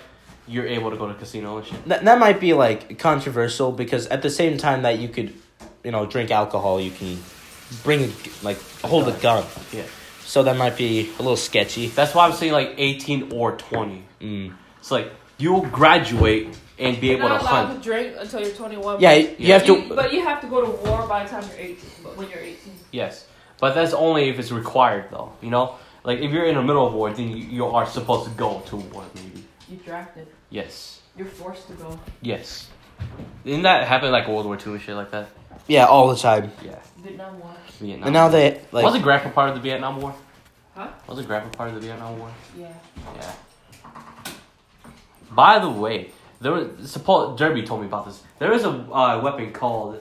[0.47, 1.86] you're able to go to casino and shit.
[1.88, 5.34] That that might be like controversial because at the same time that you could,
[5.84, 7.17] you know, drink alcohol, you can
[7.84, 8.12] bring
[8.43, 9.43] like hold a gun.
[9.71, 9.84] Yeah.
[10.21, 11.88] So that might be a little sketchy.
[11.88, 14.03] That's why I'm saying like eighteen or twenty.
[14.21, 14.53] Mm.
[14.79, 17.84] It's like you'll graduate and be You're able to not allowed hunt.
[17.84, 18.99] to drink until you're twenty-one.
[18.99, 19.95] Yeah, but you have you- to.
[19.95, 21.89] but you have to go to war by the time you're eighteen.
[22.03, 23.25] But when you're eighteen, Yes.
[23.60, 25.31] But that's only if it's required though.
[25.41, 25.75] You know?
[26.03, 28.62] Like if you're in the middle of war, then you, you are supposed to go
[28.67, 29.43] to war maybe.
[29.69, 30.27] you drafted.
[30.49, 31.01] Yes.
[31.17, 31.99] You're forced to go.
[32.21, 32.67] Yes.
[33.43, 35.29] Didn't that happen like World War Two and shit like that?
[35.67, 36.51] Yeah, all the time.
[36.63, 36.79] Yeah.
[36.97, 37.51] Vietnam War.
[37.79, 38.08] Vietnam.
[38.08, 38.84] And now they like.
[38.84, 40.13] Wasn't Grandpa part of the Vietnam War?
[40.75, 40.89] Huh?
[41.08, 42.29] Wasn't Grandpa part of the Vietnam War?
[42.58, 42.73] Yeah.
[43.15, 43.34] Yeah.
[45.31, 48.21] By the way, there was support Derby told me about this.
[48.39, 49.99] There is a uh, weapon called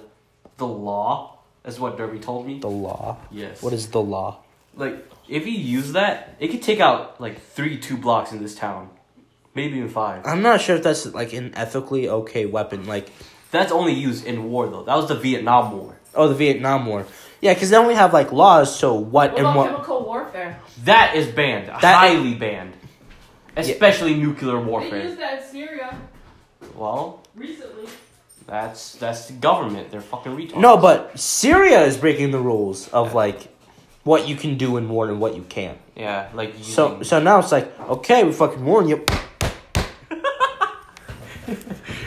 [0.56, 1.38] the Law.
[1.62, 2.58] That's what Derby told me.
[2.58, 3.16] the law.
[3.30, 3.62] Yes.
[3.62, 4.44] What is the law?
[4.76, 8.54] like if you use that, it could take out like three two blocks in this
[8.54, 8.90] town,
[9.54, 10.26] maybe even five.
[10.26, 12.86] I'm not sure if that's like an ethically okay weapon.
[12.86, 13.10] Like,
[13.50, 14.82] That's only used in war though.
[14.84, 15.96] That was the Vietnam War.
[16.14, 17.06] oh, the Vietnam War.
[17.40, 18.74] Yeah, because then we have like laws.
[18.74, 19.70] So what What and about what?
[19.70, 20.58] chemical warfare?
[20.84, 22.72] That is banned, highly banned,
[23.56, 24.90] especially nuclear warfare.
[24.90, 25.08] They warfare.
[25.08, 25.98] used that in Syria
[26.74, 27.88] Well, recently.
[28.46, 29.90] that's that's the government.
[29.90, 30.56] They're fucking retards.
[30.56, 33.48] No, but Syria is breaking the rules of like
[34.04, 35.78] what you can do in war and what you can't.
[35.94, 39.04] yeah, like So so now it's like okay, we fucking warn you.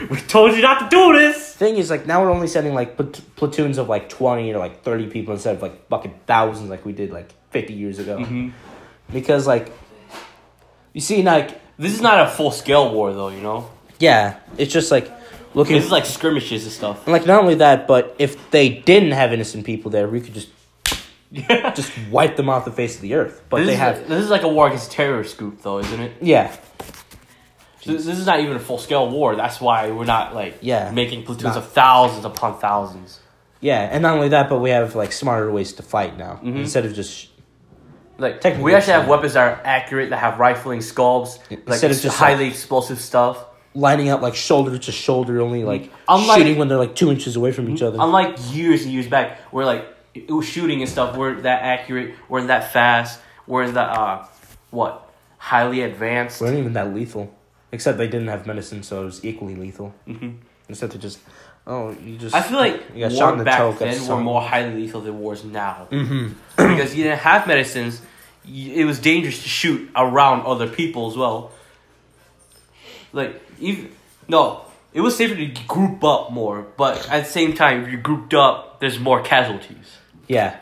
[0.10, 1.56] we told you not to do this.
[1.56, 4.84] Thing is, like now we're only sending like plat- platoons of like twenty or like
[4.84, 8.24] thirty people instead of like fucking thousands like we did like fifty years ago.
[8.24, 8.50] hmm
[9.12, 9.72] Because like,
[10.94, 13.30] you see, like This is not a full scale war though.
[13.30, 15.12] You know, yeah, it's just like
[15.54, 15.76] looking.
[15.76, 17.06] this is like skirmishes and stuff.
[17.06, 20.34] and like not only that, but if they didn't have innocent people there, we could
[20.34, 20.50] just
[21.32, 21.74] Yeah.
[21.76, 23.44] just wipe them off the face of the earth.
[23.50, 26.00] But this they is, have this is like a war against terrorist group though, isn't
[26.00, 26.12] it?
[26.22, 26.56] yeah.
[27.88, 29.36] This, this is not even a full scale war.
[29.36, 30.92] That's why we're not like Yeah.
[30.92, 33.20] making platoons Not- of thousands upon thousands.
[33.60, 36.58] Yeah, and not only that, but we have like smarter ways to fight now Mhm.
[36.58, 37.30] instead of just
[38.20, 41.92] Like Technically, we actually have weapons that are accurate, that have rifling sculpts, like Instead
[41.92, 43.46] of just, highly explosive stuff.
[43.76, 47.36] lining up like shoulder to shoulder, only like Unlike- shooting when they're like two inches
[47.36, 47.98] away from each other.
[48.02, 52.16] Unlike years and years back, where like it was shooting and stuff weren't that accurate,
[52.28, 54.24] weren't that fast, weren't that uh
[54.72, 56.42] what highly advanced.
[56.42, 57.32] weren't even that lethal.
[57.72, 59.94] Except they didn't have medicine, so it was equally lethal.
[60.06, 60.32] hmm
[60.70, 61.20] Instead of just,
[61.66, 62.36] oh, you just.
[62.36, 65.00] I feel like you got shot in the back toe, then were more highly lethal
[65.00, 66.28] than wars now Mm-hmm.
[66.58, 68.02] because you didn't have medicines.
[68.46, 71.52] It was dangerous to shoot around other people as well.
[73.14, 73.92] Like even
[74.28, 77.98] no, it was safer to group up more, but at the same time, if you
[77.98, 79.98] grouped up, there's more casualties.
[80.28, 80.58] Yeah.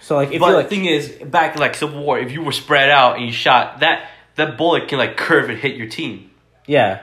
[0.00, 2.42] So like, if but the like, thing is, back in like Civil War, if you
[2.42, 5.88] were spread out and you shot that, that bullet can like curve and hit your
[5.88, 6.30] team.
[6.66, 7.02] yeah.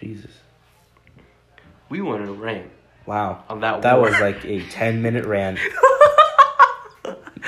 [0.00, 0.30] Jesus.
[1.88, 2.70] We went in a ring
[3.06, 3.44] Wow.
[3.48, 3.82] on that.
[3.82, 4.10] That war.
[4.10, 5.58] was like a ten minute rant.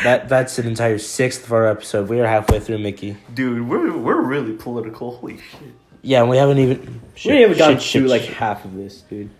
[0.02, 2.08] that that's an entire sixth of our episode.
[2.08, 3.16] We are halfway through, Mickey.
[3.32, 3.68] dude.
[3.68, 5.16] We're we're really political.
[5.16, 5.74] Holy shit.
[6.02, 7.00] Yeah, and we haven't even.
[7.24, 8.34] we haven't gotten shit, through shit, like shit.
[8.34, 9.30] half of this, dude.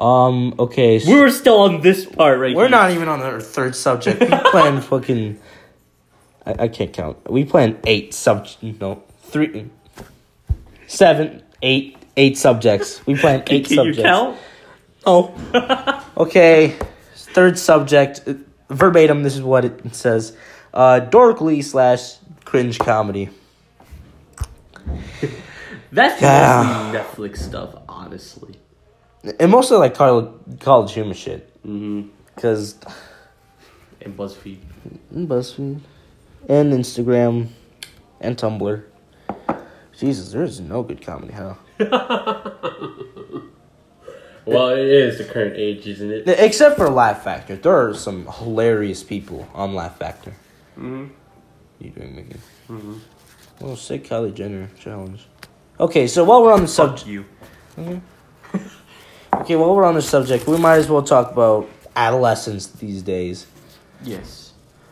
[0.00, 0.54] Um.
[0.58, 0.98] Okay.
[1.00, 2.70] So We were still on this part right we're here.
[2.70, 4.20] not even on our third subject.
[4.20, 5.38] We planned fucking.
[6.48, 7.30] I, I can't count.
[7.30, 8.46] We planned eight sub.
[8.62, 9.70] No, three,
[10.86, 13.04] seven, eight, eight subjects.
[13.06, 13.98] We planned eight Can subjects.
[13.98, 14.38] you count?
[15.06, 16.02] Oh.
[16.16, 16.76] okay.
[17.14, 18.22] Third subject.
[18.70, 20.36] Verbatim, this is what it says.
[20.72, 23.28] Uh, dorkly slash cringe comedy.
[25.92, 26.92] That's Yeah.
[26.92, 28.54] mostly Netflix stuff, honestly.
[29.40, 30.30] And mostly like college,
[30.60, 31.50] college humor shit.
[31.66, 32.08] Mm-hmm.
[32.34, 32.76] Because
[34.00, 34.58] And BuzzFeed.
[35.14, 35.80] BuzzFeed
[36.48, 37.48] and Instagram
[38.20, 38.84] and Tumblr.
[39.98, 41.54] Jesus, there is no good comedy, huh?
[44.48, 46.24] Well, it is the current age, isn't it?
[46.26, 47.56] Except for Laugh Factor.
[47.56, 50.30] There are some hilarious people on Laugh Factor.
[50.78, 51.08] Mm-hmm.
[51.80, 52.38] You doing, Mickey?
[52.70, 52.94] Mm-hmm.
[53.60, 55.26] Well, say Kylie Jenner challenge.
[55.78, 57.26] Okay, so while we're on the subject, you.
[59.34, 63.46] okay, while we're on the subject, we might as well talk about adolescence these days.
[64.02, 64.47] Yes.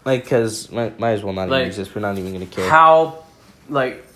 [0.06, 1.94] Like, cause might, might as well not Like, even exist.
[1.94, 2.70] We're not even gonna care.
[2.70, 3.24] How,
[3.68, 4.06] like,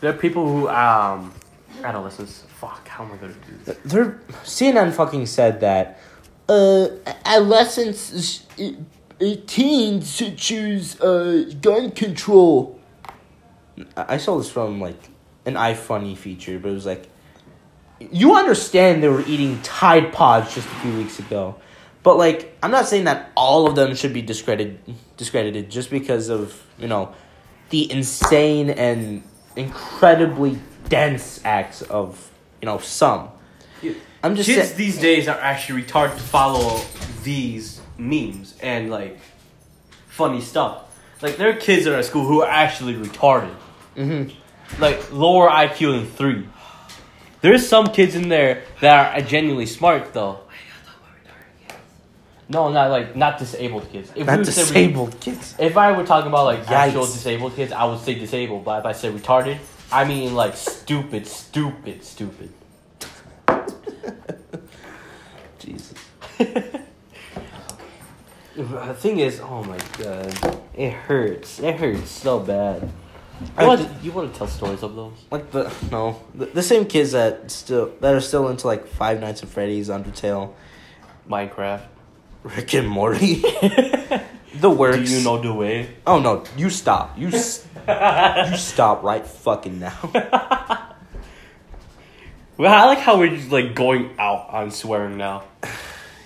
[0.00, 1.34] there are people who um,
[1.82, 2.44] adolescents.
[2.60, 2.86] Fuck.
[2.88, 3.76] How am I gonna do this?
[3.84, 6.00] They're, CNN fucking said that
[6.48, 6.88] uh,
[7.24, 8.70] adolescents, uh,
[9.20, 12.78] uh, teens should choose uh, gun control.
[13.96, 15.00] I I saw this from like
[15.44, 17.08] an iFunny feature, but it was like,
[17.98, 21.56] you understand they were eating Tide Pods just a few weeks ago,
[22.02, 24.80] but like I'm not saying that all of them should be discredited,
[25.16, 27.14] discredited just because of you know
[27.70, 29.22] the insane and
[29.56, 30.58] incredibly
[30.88, 33.28] dense acts of you know some.
[34.22, 36.78] I'm just Kids sa- these days are actually retarded to follow
[37.22, 39.18] these memes and like
[40.08, 40.82] funny stuff.
[41.22, 43.54] Like there are kids that are at school who are actually retarded.
[43.96, 44.32] Mhm.
[44.78, 46.46] Like lower IQ than three.
[47.40, 50.40] There's some kids in there that are genuinely smart though.
[52.50, 54.10] No, not like not disabled kids.
[54.16, 55.54] If not we re- disabled kids.
[55.58, 58.64] if I were talking about like actual disabled kids, I would say disabled.
[58.64, 59.58] But if I say retarded,
[59.92, 62.50] I mean like stupid, stupid, stupid.
[65.58, 65.94] Jesus.
[68.56, 71.60] The thing is, oh my god, it hurts.
[71.60, 72.90] It hurts so bad.
[73.58, 75.14] You want, just- you want to tell stories of those?
[75.30, 79.20] Like the no, the, the same kids that still that are still into like Five
[79.20, 80.52] Nights at Freddy's, Undertale,
[81.28, 81.82] Minecraft.
[82.42, 83.34] Rick and Morty.
[84.54, 84.96] the works.
[84.96, 85.90] Do you know the way?
[86.06, 86.44] Oh no!
[86.56, 87.18] You stop.
[87.18, 89.98] You s- you stop right fucking now.
[92.60, 95.44] Well, I like how we're just like going out on swearing now.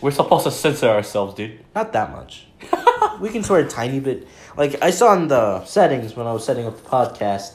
[0.01, 1.61] We're supposed to censor ourselves, dude.
[1.77, 2.49] Not that much.
[3.21, 4.27] we can swear a tiny bit.
[4.57, 7.53] Like I saw in the settings when I was setting up the podcast,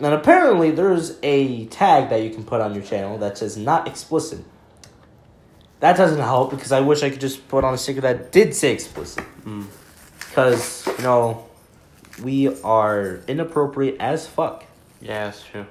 [0.00, 3.86] and apparently there's a tag that you can put on your channel that says "not
[3.86, 4.44] explicit."
[5.82, 8.54] That doesn't help because I wish I could just put on a sticker that did
[8.54, 9.24] say explicit.
[10.28, 11.44] Because you know,
[12.22, 14.64] we are inappropriate as fuck.
[15.00, 15.66] Yeah, that's true.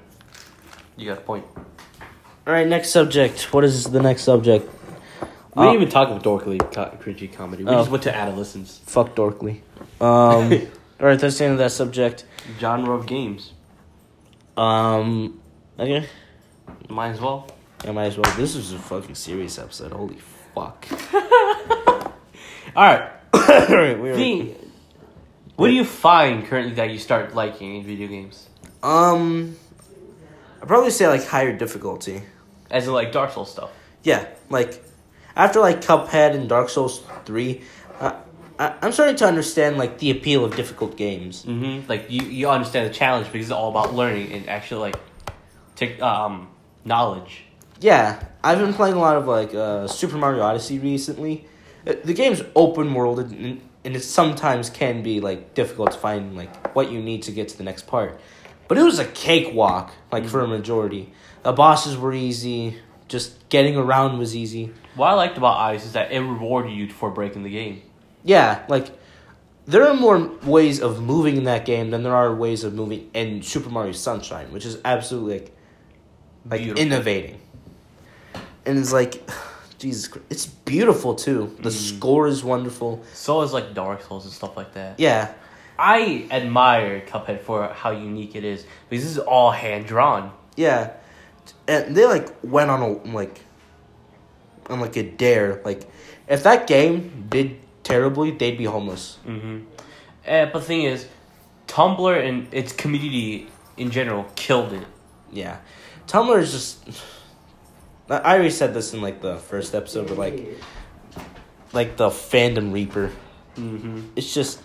[0.98, 1.46] You got a point.
[2.46, 3.54] All right, next subject.
[3.54, 4.70] What is the next subject?
[5.56, 7.64] We Uh, didn't even talk about dorkly, co- cringy comedy.
[7.64, 7.78] We Oh.
[7.78, 8.82] just went to adolescence.
[8.86, 9.62] Fuck Dorkly.
[10.02, 10.52] Um,
[11.00, 12.26] all right, that's the end of that subject.
[12.60, 13.54] Genre of games.
[14.58, 15.40] Um,
[15.80, 16.06] okay.
[16.90, 17.48] Might as well.
[17.84, 18.32] I might as well.
[18.36, 19.92] This is a fucking serious episode.
[19.92, 20.18] Holy
[20.54, 20.88] fuck.
[21.14, 22.14] All
[22.76, 23.12] right.
[23.34, 24.56] The,
[25.56, 28.50] what do you find currently that you start liking in video games?
[28.82, 29.56] Um,
[30.62, 32.24] I'd probably say like higher difficulty.
[32.70, 33.70] As in like Dark Souls stuff.
[34.04, 34.84] Yeah, like
[35.36, 37.62] after like Cuphead and Dark Souls three,
[38.00, 38.16] uh,
[38.58, 41.46] I, I'm starting to understand like the appeal of difficult games.
[41.46, 41.88] Mm-hmm.
[41.88, 44.96] Like you, you understand the challenge because it's all about learning and actually like,
[45.76, 46.48] take um
[46.86, 47.44] knowledge.
[47.82, 51.46] Yeah, I've been playing a lot of like uh, Super Mario Odyssey recently.
[51.86, 56.36] Uh, The game's open world and, and it sometimes can be like difficult to find
[56.36, 58.20] like what you need to get to the next part.
[58.68, 61.12] but it was a cakewalk, like for a majority.
[61.44, 62.78] The bosses were easy.
[63.10, 64.72] Just getting around was easy.
[64.96, 67.82] What I liked about Ice is that it rewarded you for breaking the game.
[68.24, 68.88] Yeah, like
[69.66, 73.10] there are more ways of moving in that game than there are ways of moving
[73.14, 75.52] in Super Mario Sunshine, which is absolutely like
[76.50, 76.82] like Beautiful.
[76.84, 77.42] innovating.
[78.66, 79.30] And it's like
[79.78, 81.56] Jesus Christ, it's beautiful too.
[81.60, 83.04] The score is wonderful.
[83.14, 85.00] So is like Dark Souls and stuff like that.
[85.00, 85.34] Yeah.
[85.80, 90.32] I admire Cuphead for how unique it is because this is all hand drawn.
[90.56, 90.94] Yeah.
[91.68, 93.42] And they like went on a like
[94.70, 95.62] on like a dare.
[95.66, 95.90] Like
[96.28, 99.18] if that game did terribly, they'd be homeless.
[99.26, 99.66] Mm-hmm.
[100.28, 101.08] Uh, but the thing is,
[101.68, 103.48] Tumblr and its community
[103.78, 104.86] in general killed it.
[105.32, 105.58] Yeah.
[106.08, 107.02] Tumblr is just
[108.18, 110.48] I already said this in like the first episode, but like
[111.74, 113.12] like the fandom reaper.
[113.56, 114.02] Mm-hmm.
[114.16, 114.60] It's just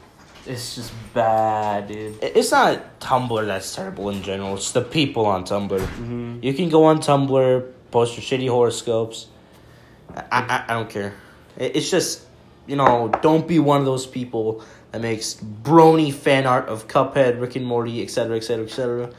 [0.46, 2.18] It's just bad, dude.
[2.22, 4.54] it's not Tumblr that's terrible in general.
[4.54, 5.78] It's the people on Tumblr.
[5.78, 6.38] Mm-hmm.
[6.42, 9.26] You can go on Tumblr, post your shitty horoscopes.
[10.14, 11.14] I, I, I don't care.
[11.56, 12.22] It's just,
[12.66, 17.40] you know, don't be one of those people that makes brony fan art of Cuphead,
[17.40, 19.10] Rick and Morty, etc., etc., etc.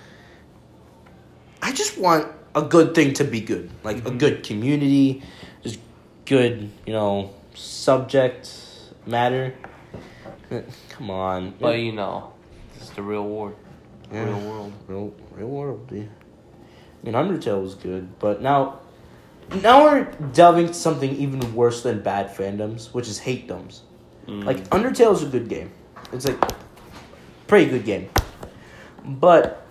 [1.62, 3.70] I just want a good thing to be good.
[3.84, 5.22] Like a good community,
[5.64, 5.80] just
[6.26, 8.52] good, you know, subject
[9.06, 9.54] matter.
[10.90, 11.54] Come on.
[11.60, 12.34] But you know,
[12.74, 13.56] this is the real world.
[14.12, 14.26] Yeah.
[14.26, 14.74] Real world.
[14.88, 16.10] Real, real world, dude.
[16.10, 18.80] I mean, Undertale was good, but now,
[19.62, 23.84] now we're delving to something even worse than bad fandoms, which is hate doms.
[24.26, 24.46] Mm.
[24.46, 25.72] Like Undertale is a good game.
[26.12, 26.40] It's like
[27.46, 28.10] pretty good game,
[29.06, 29.67] but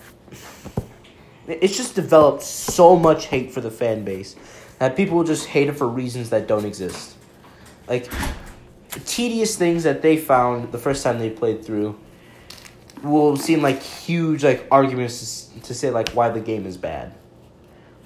[1.49, 4.37] it's just developed so much hate for the fan base
[4.79, 7.17] that people just hate it for reasons that don't exist.
[7.89, 8.11] Like
[9.05, 11.99] tedious things that they found the first time they played through
[13.03, 17.15] will seem like huge like arguments to, to say like why the game is bad.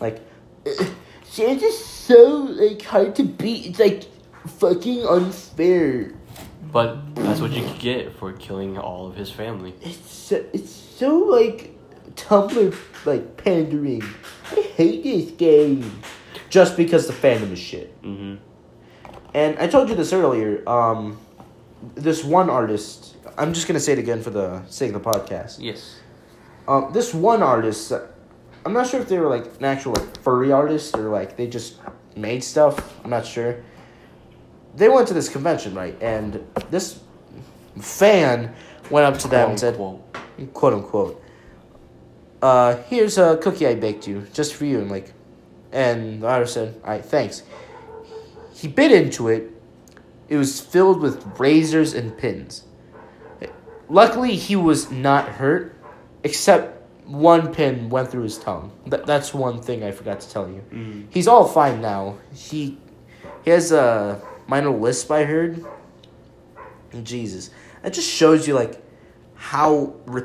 [0.01, 0.21] Like
[1.25, 3.67] Sans's so like hard to beat.
[3.67, 4.05] It's like
[4.47, 6.13] fucking unfair.
[6.73, 9.75] But that's what you get for killing all of his family.
[9.81, 11.77] It's so, it's so like
[12.15, 12.75] Tumblr
[13.05, 14.03] like pandering.
[14.51, 16.03] I hate this game
[16.49, 18.01] just because the fandom is shit.
[18.03, 18.37] Mm-hmm.
[19.35, 20.69] And I told you this earlier.
[20.69, 21.19] Um,
[21.95, 23.17] this one artist.
[23.39, 25.59] I'm just gonna say it again for the sake of the podcast.
[25.61, 26.01] Yes.
[26.69, 27.93] Um, this one artist,
[28.65, 31.47] I'm not sure if they were like an actual like furry artist or like they
[31.47, 31.77] just
[32.17, 33.01] made stuff.
[33.03, 33.63] I'm not sure.
[34.77, 36.01] They went to this convention, right?
[36.01, 37.01] And this
[37.81, 38.55] fan
[38.91, 39.77] went up to them and said,
[40.53, 41.23] quote unquote,
[42.43, 44.81] uh, here's a cookie I baked you, just for you.
[44.81, 45.13] And like,
[45.73, 47.43] and the artist said, all right, thanks.
[48.55, 49.51] He bit into it.
[50.29, 52.65] It was filled with razors and pins.
[53.89, 55.75] Luckily, he was not hurt,
[56.23, 58.71] except one pin went through his tongue.
[58.89, 60.63] Th- that's one thing I forgot to tell you.
[60.71, 61.07] Mm.
[61.11, 62.19] He's all fine now.
[62.33, 62.79] He
[63.45, 65.11] he has a minor lisp.
[65.11, 65.65] I heard.
[67.03, 67.51] Jesus,
[67.83, 68.81] that just shows you like
[69.35, 70.23] how re-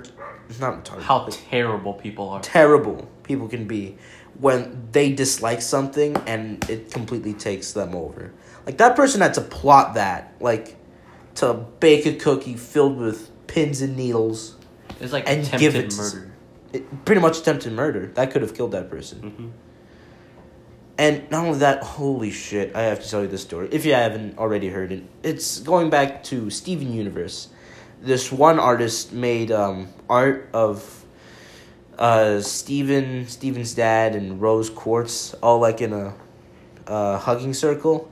[0.59, 2.39] not retarded, How terrible people are.
[2.41, 3.97] terrible people can be
[4.39, 8.33] when they dislike something and it completely takes them over.
[8.65, 10.75] Like that person had to plot that, like
[11.35, 14.55] to bake a cookie filled with pins and needles.
[14.99, 16.31] It's like And give it- murder.
[16.73, 18.07] It, pretty much attempted murder.
[18.15, 19.21] That could have killed that person.
[19.21, 19.47] Mm-hmm.
[20.97, 23.67] And not only that, holy shit, I have to tell you this story.
[23.71, 27.49] If you haven't already heard it, it's going back to Steven Universe.
[28.01, 31.05] This one artist made um, art of
[31.97, 36.13] uh, Steven, Steven's dad, and Rose Quartz all like in a
[36.87, 38.11] uh, hugging circle.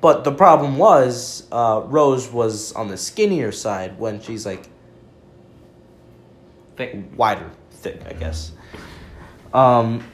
[0.00, 4.68] But the problem was, uh, Rose was on the skinnier side when she's like
[6.76, 6.96] Thick.
[7.16, 8.52] wider, thick, I guess.
[9.54, 10.04] Um,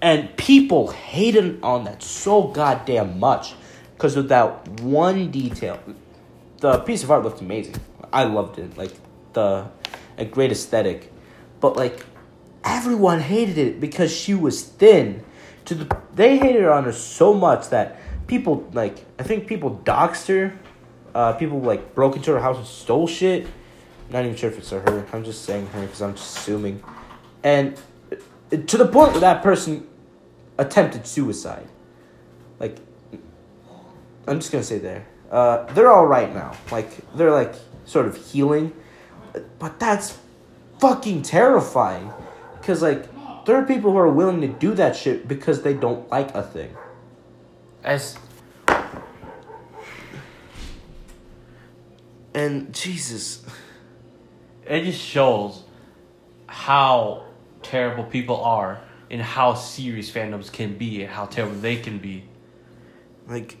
[0.00, 3.54] and people hated on that so goddamn much
[3.96, 5.80] because of that one detail.
[6.58, 7.76] The piece of art looked amazing.
[8.14, 8.92] I loved it, like
[9.32, 9.66] the
[10.16, 11.12] a great aesthetic,
[11.60, 12.06] but like
[12.62, 15.24] everyone hated it because she was thin.
[15.66, 17.98] To the they hated on her so much that
[18.28, 20.56] people like I think people doxed her.
[21.14, 23.46] Uh, people like broke into her house and stole shit.
[24.10, 25.06] Not even sure if it's her.
[25.12, 26.82] I'm just saying her because I'm just assuming.
[27.42, 27.80] And
[28.12, 28.16] uh,
[28.56, 29.86] to the point where that person
[30.58, 31.68] attempted suicide.
[32.60, 32.76] Like,
[34.26, 35.06] I'm just gonna say there.
[35.30, 36.56] Uh, they're all right now.
[36.70, 37.54] Like, they're like
[37.84, 38.72] sort of healing.
[39.58, 40.18] But that's
[40.80, 42.12] fucking terrifying.
[42.60, 43.08] Because, like,
[43.44, 46.42] there are people who are willing to do that shit because they don't like a
[46.42, 46.74] thing.
[47.82, 48.16] As
[52.34, 53.44] And, Jesus.
[54.66, 55.62] it just shows
[56.48, 57.24] how
[57.62, 62.24] terrible people are and how serious fandoms can be and how terrible they can be.
[63.28, 63.56] Like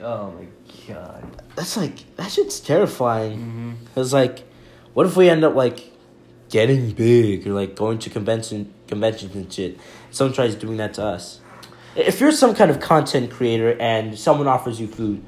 [0.00, 0.46] Oh my
[0.86, 1.42] god.
[1.56, 3.38] that's like that shit's terrifying.
[3.38, 3.72] Mm-hmm.
[3.94, 4.44] Cause like,
[4.94, 5.90] what if we end up like
[6.48, 9.78] getting big or like going to convention conventions and shit?
[10.10, 11.40] Someone tries doing that to us.
[11.96, 15.24] If you're some kind of content creator and someone offers you food,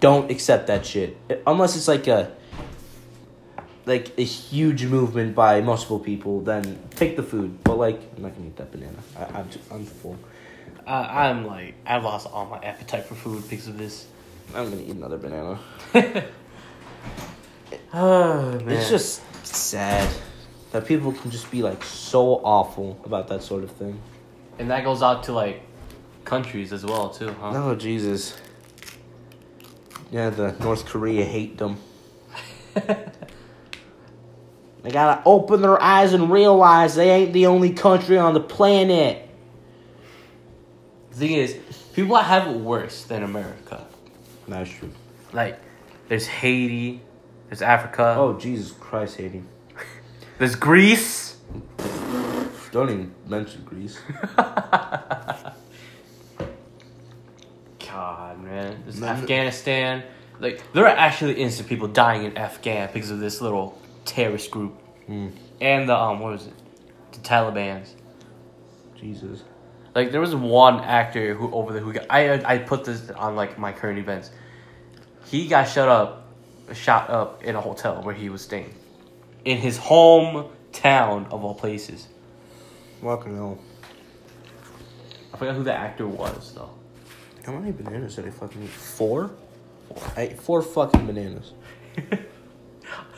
[0.00, 2.32] don't accept that shit unless it's like a
[3.86, 6.40] like a huge movement by multiple people.
[6.40, 7.62] Then take the food.
[7.64, 8.98] But like, I'm not gonna eat that banana.
[9.18, 10.18] I, I'm too, I'm full.
[10.86, 14.06] I, I'm like, I've lost all my appetite for food because of this.
[14.54, 15.58] I'm gonna eat another banana.
[17.94, 18.70] Oh, man.
[18.70, 20.08] It's just sad
[20.70, 24.00] that people can just be like so awful about that sort of thing.
[24.58, 25.60] And that goes out to like
[26.24, 27.52] countries as well, too, huh?
[27.54, 28.34] Oh Jesus!
[30.10, 31.76] Yeah, the North Korea hate them.
[34.82, 39.28] They gotta open their eyes and realize they ain't the only country on the planet.
[41.12, 41.58] The thing is,
[41.94, 43.86] people have it worse than America.
[44.48, 44.90] That's true.
[45.32, 45.60] Like,
[46.08, 47.02] there's Haiti,
[47.48, 49.42] there's Africa, Oh Jesus Christ, Haiti!
[50.38, 51.36] there's Greece.
[52.70, 53.98] Don't even mention Greece.
[57.86, 58.82] God, man.
[58.84, 59.18] There's Man.
[59.18, 60.02] Afghanistan.
[60.40, 64.72] Like, there are actually innocent people dying in Afghan because of this little terrorist group.
[65.06, 65.28] Hmm.
[65.60, 66.54] And the, um, what was it?
[67.12, 67.94] The Taliban's.
[68.98, 69.42] Jesus.
[69.94, 73.36] Like there was one actor who over there who got I I put this on
[73.36, 74.30] like my current events.
[75.26, 76.28] He got shut up,
[76.72, 78.72] shot up in a hotel where he was staying,
[79.44, 82.08] in his hometown of all places.
[83.02, 83.58] Welcome home.
[85.34, 86.70] I forgot who the actor was though.
[87.44, 88.70] How many bananas did I fucking eat?
[88.70, 89.32] Four?
[90.16, 91.52] I ate four fucking bananas.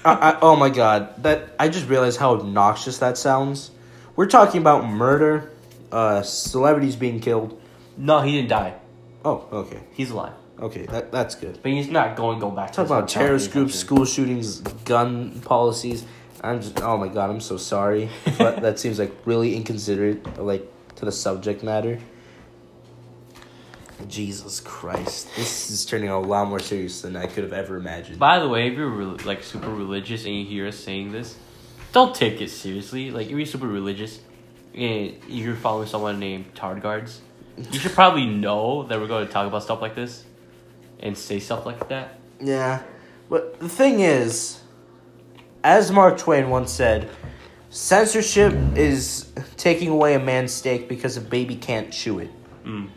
[0.04, 3.70] I, I, oh my god, that I just realized how obnoxious that sounds.
[4.16, 5.50] We're talking about murder,
[5.92, 7.60] uh, celebrities being killed.
[7.96, 8.74] No, he didn't die.
[9.24, 11.58] Oh, okay, He's alive, okay, that that's good.
[11.62, 12.72] but he's not going to go back.
[12.72, 16.04] Talk about terrorist groups, school shootings, gun policies.
[16.42, 20.70] I'm just, oh my god, I'm so sorry, but that seems like really inconsiderate, like
[20.96, 21.98] to the subject matter.
[24.08, 27.76] Jesus Christ, this is turning out a lot more serious than I could have ever
[27.76, 28.18] imagined.
[28.18, 31.36] By the way, if you're re- like super religious and you hear us saying this,
[31.92, 33.10] don't take it seriously.
[33.10, 34.20] Like if you're super religious
[34.74, 37.18] you're following someone named Tardigards,
[37.56, 40.24] you should probably know that we're going to talk about stuff like this
[41.00, 42.18] and say stuff like that.
[42.40, 42.82] Yeah,
[43.28, 44.60] but the thing is,
[45.62, 47.10] as Mark Twain once said,
[47.70, 52.30] censorship is taking away a man's steak because a baby can't chew it.
[52.64, 52.88] Mm.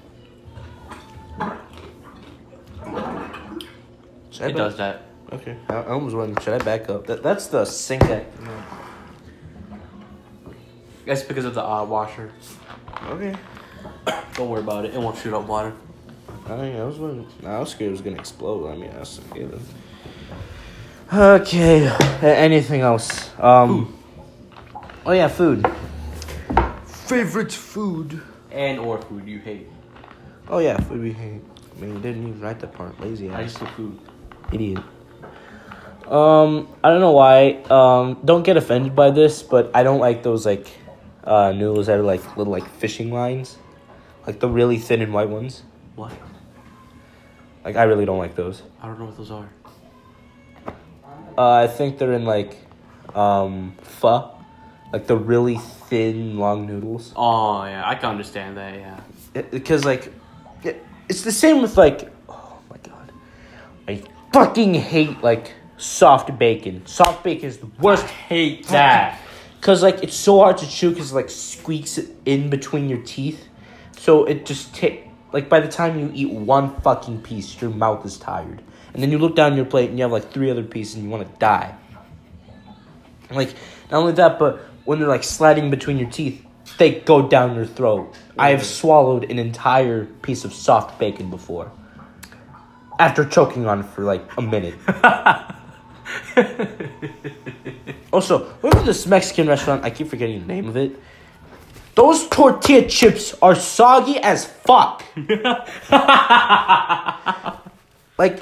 [4.40, 5.04] It does that.
[5.32, 6.42] Okay, I, I almost went.
[6.42, 7.08] Should I back up?
[7.08, 8.04] That that's the sink.
[8.04, 8.26] That,
[11.08, 12.32] That's because of the uh, washer.
[13.06, 13.34] okay.
[14.36, 14.94] Don't worry about it.
[14.94, 15.74] It won't shoot up water.
[16.48, 18.70] I, I was wondering- I was scared it was gonna explode.
[18.72, 19.62] I mean, that's okay then.
[21.12, 21.88] Okay.
[22.22, 23.30] Anything else?
[23.40, 23.98] Um.
[25.06, 25.66] Oh yeah, food.
[26.86, 28.22] Favorite food.
[28.52, 29.68] And or food you hate.
[30.50, 31.42] Oh yeah, food we hate.
[31.78, 33.00] I mean, you didn't even write that part.
[33.00, 33.54] Lazy I ass.
[33.54, 34.00] just do food.
[34.52, 34.84] Idiot.
[36.08, 37.62] Um, I don't know why.
[37.70, 40.68] Um, don't get offended by this, but I don't like those like
[41.28, 43.58] uh noodles that are like little like fishing lines,
[44.26, 45.64] like the really thin and white ones.
[45.96, 46.14] What?
[47.64, 48.64] Like I really don't like those.
[48.82, 49.50] I don't know what those are.
[51.38, 52.58] Uh, I think they're in like
[53.14, 54.32] um pho,
[54.94, 57.14] like the really thin long noodles.
[57.16, 58.76] Oh yeah, I can understand that.
[58.76, 59.44] Yeah.
[59.52, 60.12] Because like,
[60.64, 63.12] it, it's the same with like, oh my god,
[63.88, 64.02] I
[64.32, 66.86] fucking hate like soft bacon.
[66.86, 68.06] Soft bacon is the worst.
[68.06, 69.22] hate that.
[69.68, 73.50] Cause like it's so hard to chew because like squeaks in between your teeth,
[73.98, 78.06] so it just take like by the time you eat one fucking piece, your mouth
[78.06, 78.62] is tired,
[78.94, 81.04] and then you look down your plate and you have like three other pieces and
[81.04, 81.76] you want to die.
[83.30, 83.50] Like
[83.92, 86.46] not only that, but when they're like sliding between your teeth,
[86.78, 88.16] they go down your throat.
[88.40, 88.68] I have mm-hmm.
[88.68, 91.74] swallowed an entire piece of soft bacon before.
[93.00, 94.76] After choking on it for like a minute.
[98.12, 99.84] Also, remember this Mexican restaurant?
[99.84, 100.98] I keep forgetting the name of it.
[101.96, 105.04] Those tortilla chips are soggy as fuck.
[108.18, 108.42] like,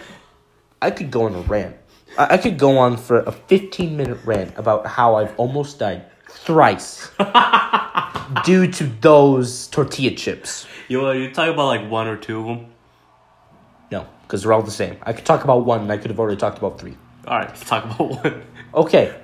[0.81, 1.75] I could go on a rant.
[2.17, 6.05] I, I could go on for a 15 minute rant about how I've almost died
[6.29, 7.09] thrice
[8.45, 10.67] due to those tortilla chips.
[10.87, 12.67] You want you talk about like one or two of them?
[13.91, 14.97] No, because they're all the same.
[15.03, 16.95] I could talk about one and I could have already talked about three.
[17.27, 18.43] All right, let's talk about one.
[18.73, 19.15] Okay.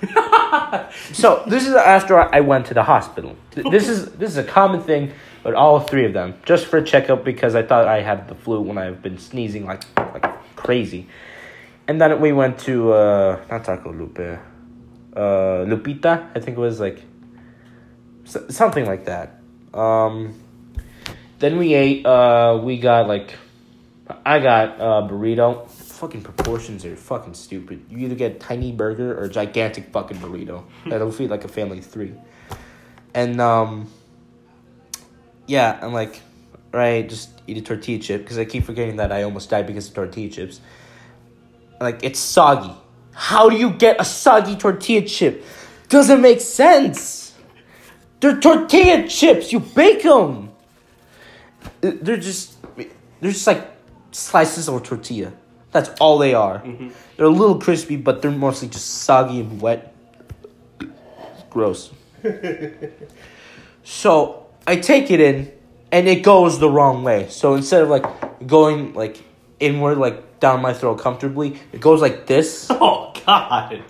[1.12, 3.36] so this is after I went to the hospital.
[3.50, 5.12] Th- This is this is a common thing
[5.42, 8.34] but all three of them, just for a checkup because I thought I had the
[8.34, 10.24] flu when I've been sneezing like like
[10.56, 11.08] crazy.
[11.86, 16.28] And then we went to uh, not Taco Lupe, uh, Lupita.
[16.34, 17.02] I think it was like
[18.24, 19.40] something like that.
[19.72, 20.34] Um,
[21.38, 22.04] then we ate.
[22.04, 23.34] Uh, we got like
[24.26, 25.66] I got a burrito.
[25.98, 27.84] Fucking proportions are fucking stupid.
[27.90, 30.62] You either get a tiny burger or a gigantic fucking burrito.
[30.86, 32.14] That'll feed like a family of three.
[33.14, 33.90] And um,
[35.48, 36.20] yeah, I'm like,
[36.70, 39.88] right, just eat a tortilla chip because I keep forgetting that I almost died because
[39.88, 40.60] of tortilla chips.
[41.80, 42.76] Like it's soggy.
[43.12, 45.44] How do you get a soggy tortilla chip?
[45.88, 47.34] Doesn't make sense.
[48.20, 49.52] They're tortilla chips.
[49.52, 50.50] You bake them.
[51.80, 53.68] They're just they're just like
[54.12, 55.32] slices of tortilla.
[55.72, 56.58] That's all they are.
[56.60, 56.88] Mm-hmm.
[57.16, 59.94] They're a little crispy, but they're mostly just soggy and wet.
[61.50, 61.90] Gross.
[63.84, 65.50] so I take it in,
[65.92, 67.28] and it goes the wrong way.
[67.28, 69.22] So instead of like going like
[69.60, 72.68] inward, like down my throat comfortably, it goes like this.
[72.80, 73.82] Oh God!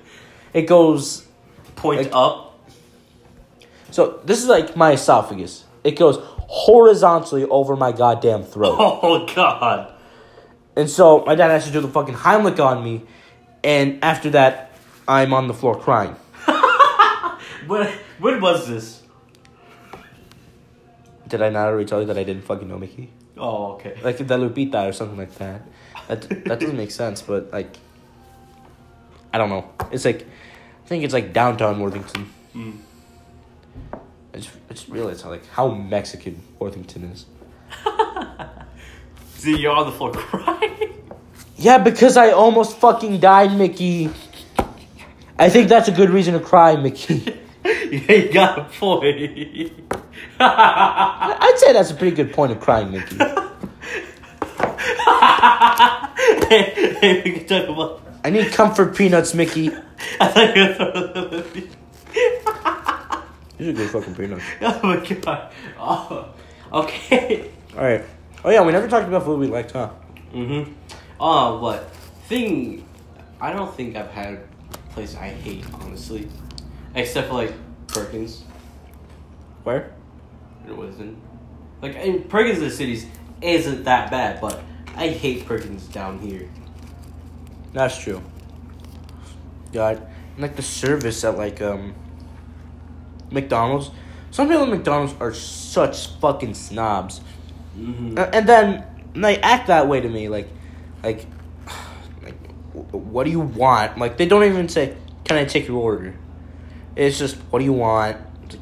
[0.52, 1.24] It goes
[1.76, 2.58] Point Like- up.
[3.90, 4.20] so.
[4.24, 5.64] This is like my esophagus.
[5.84, 8.76] It goes horizontally over my goddamn throat.
[8.80, 9.92] Oh God!
[10.78, 13.02] And so my dad has to do the fucking Heimlich on me,
[13.64, 14.70] and after that,
[15.08, 16.14] I'm on the floor crying.
[17.66, 17.86] When
[18.18, 19.02] when was this?
[21.26, 23.10] Did I not already tell you that I didn't fucking know Mickey?
[23.36, 23.98] Oh okay.
[24.02, 25.62] Like the Lupita or something like that.
[26.06, 27.76] That that doesn't make sense, but like,
[29.34, 29.68] I don't know.
[29.90, 32.32] It's like, I think it's like downtown Worthington.
[32.54, 32.78] Mm.
[34.32, 37.26] I just, I just realized how like how Mexican Worthington is.
[39.38, 41.00] See, you're on the floor crying.
[41.56, 44.10] Yeah, because I almost fucking died, Mickey.
[45.38, 47.38] I think that's a good reason to cry, Mickey.
[47.64, 49.14] you got a point.
[50.40, 53.16] I'd say that's a pretty good point of crying, Mickey.
[56.48, 58.02] hey, hey, we can talk about.
[58.24, 59.70] I need comfort peanuts, Mickey.
[60.20, 61.68] I thought you were gonna throw the
[63.56, 64.44] These are good fucking peanuts.
[64.62, 65.52] Oh my god.
[65.78, 66.34] Oh,
[66.72, 67.52] okay.
[67.76, 68.04] All right.
[68.44, 69.90] Oh yeah, we never talked about food we liked, huh?
[70.32, 70.72] Mm-hmm.
[71.20, 71.90] Uh, what?
[72.28, 72.86] Thing,
[73.40, 76.28] I don't think I've had a place I hate, honestly.
[76.94, 77.54] Except for, like,
[77.88, 78.44] Perkins.
[79.64, 79.92] Where?
[80.66, 81.18] It wasn't.
[81.82, 83.06] Like, in Perkins in the cities
[83.40, 84.60] isn't that bad, but
[84.96, 86.48] I hate Perkins down here.
[87.72, 88.22] That's true.
[89.72, 89.98] God,
[90.34, 91.94] and, like the service at like um
[93.30, 93.90] McDonald's.
[94.30, 97.20] Some people at McDonald's are such fucking snobs,
[97.78, 98.18] Mm-hmm.
[98.18, 100.28] And then they act that way to me.
[100.28, 100.48] Like,
[101.02, 101.26] like,
[102.22, 103.98] like, what do you want?
[103.98, 106.14] Like, they don't even say, "Can I take your order?"
[106.96, 108.60] It's just, "What do you want?" Like,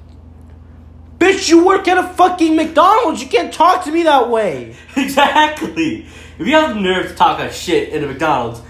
[1.18, 3.22] Bitch, you work at a fucking McDonald's.
[3.22, 4.76] You can't talk to me that way.
[4.96, 6.06] Exactly!
[6.38, 8.60] If you have the nerve to talk that shit in a McDonald's,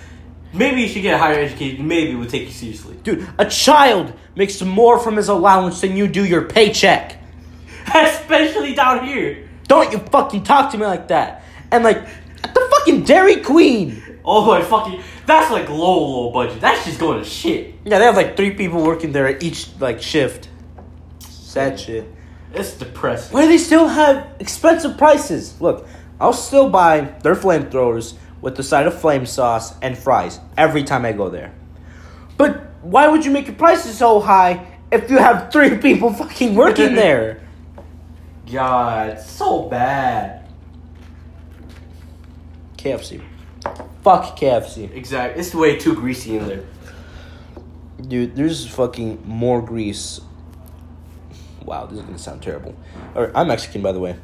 [0.53, 1.87] maybe you should get a higher education.
[1.89, 2.97] Maybe we'll take you seriously.
[3.03, 7.17] Dude, a child makes more from his allowance than you do your paycheck.
[7.95, 9.46] Especially down here.
[9.69, 11.43] Don't you fucking talk to me like that.
[11.71, 11.99] And like,
[12.45, 14.03] at the fucking Dairy Queen.
[14.25, 15.03] Oh my fucking.
[15.27, 16.61] That's like low, low budget.
[16.61, 17.75] That's just going to shit.
[17.85, 20.49] Yeah, they have like three people working there at each like shift.
[21.21, 22.07] Sad shit.
[22.53, 23.35] It's depressing.
[23.35, 25.61] Why do they still have expensive prices?
[25.61, 25.87] Look,
[26.21, 31.05] I'll still buy their flamethrowers with the side of flame sauce and fries every time
[31.05, 31.55] I go there.
[32.37, 36.55] But why would you make your prices so high if you have three people fucking
[36.55, 37.46] working there?
[38.51, 40.49] God, so bad.
[42.77, 43.21] KFC.
[44.03, 44.95] Fuck KFC.
[44.95, 45.41] Exactly.
[45.41, 46.65] It's way too greasy in there.
[48.07, 50.21] Dude, there's fucking more grease.
[51.65, 52.77] Wow, this is gonna sound terrible.
[53.17, 54.17] Alright, I'm Mexican, by the way.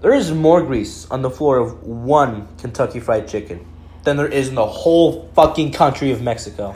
[0.00, 3.66] There is more grease on the floor of one Kentucky Fried Chicken
[4.04, 6.70] than there is in the whole fucking country of Mexico.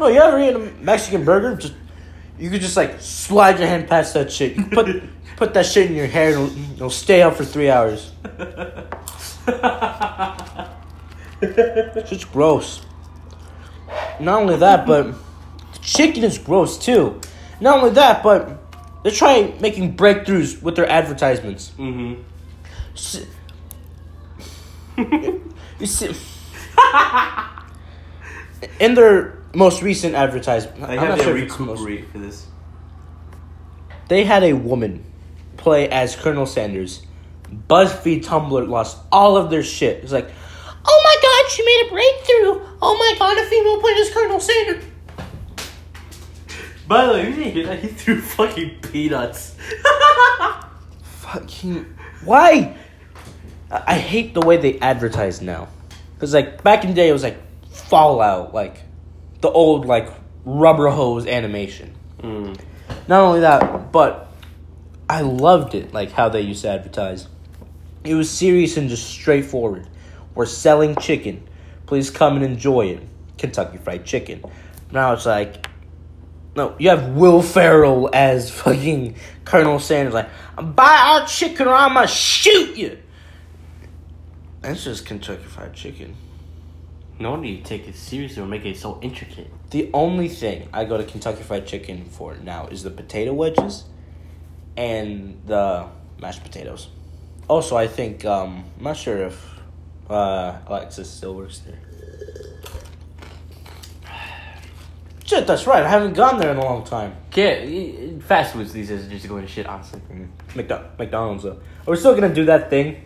[0.00, 1.56] no, you ever eat a Mexican burger?
[1.56, 1.74] Just
[2.38, 4.56] you could just like slide your hand past that shit.
[4.56, 5.02] You put
[5.36, 8.12] put that shit in your hair and it'll, it'll stay out for three hours.
[11.40, 12.82] It's just gross.
[14.20, 15.06] Not only that, but
[15.72, 17.20] the chicken is gross too.
[17.60, 18.58] Not only that, but
[19.02, 21.72] they're trying making breakthroughs with their advertisements.
[21.78, 22.22] Mm-hmm.
[22.94, 23.26] S-
[25.78, 26.14] you see,
[28.78, 32.46] in their most recent advertisement, I I'm have not sure most- recuperate for this.
[34.08, 35.04] they had a woman
[35.56, 37.02] play as Colonel Sanders.
[37.68, 40.02] BuzzFeed Tumblr lost all of their shit.
[40.02, 40.30] It's like,
[40.84, 42.76] oh my god, she made a breakthrough!
[42.80, 44.84] Oh my god, a female player is Colonel Sanders!
[46.88, 47.78] By the way, you didn't hear that?
[47.80, 49.54] He threw fucking peanuts.
[51.02, 51.86] Fucking.
[52.24, 52.76] Why?
[53.70, 55.68] I, I hate the way they advertise now.
[56.14, 57.38] Because, like, back in the day, it was like
[57.70, 58.82] Fallout, like
[59.42, 60.08] the old, like,
[60.44, 61.94] rubber hose animation.
[62.20, 62.58] Mm.
[63.06, 64.28] Not only that, but
[65.08, 67.28] I loved it, like how they used to advertise.
[68.04, 69.86] It was serious and just straightforward.
[70.34, 71.46] We're selling chicken.
[71.86, 73.02] Please come and enjoy it.
[73.36, 74.42] Kentucky Fried Chicken.
[74.90, 75.66] Now it's like,
[76.54, 81.94] no, you have Will Ferrell as fucking Colonel Sanders, like, buy our chicken or I'm
[81.94, 82.98] gonna shoot you.
[84.60, 86.14] That's just Kentucky Fried Chicken.
[87.18, 89.50] No wonder you take it seriously or make it so intricate.
[89.70, 93.84] The only thing I go to Kentucky Fried Chicken for now is the potato wedges
[94.76, 95.86] and the
[96.20, 96.88] mashed potatoes.
[97.48, 99.60] Also, I think um, I'm not sure if
[100.10, 101.78] uh, Alexis still works there.
[105.24, 105.82] Shit, that's right.
[105.82, 107.14] I haven't gone there in a long time.
[107.34, 110.00] Yeah, fast foods these days are just going to shit, honestly.
[110.54, 111.60] McDo- McDonald's though.
[111.86, 113.04] Are we still gonna do that thing?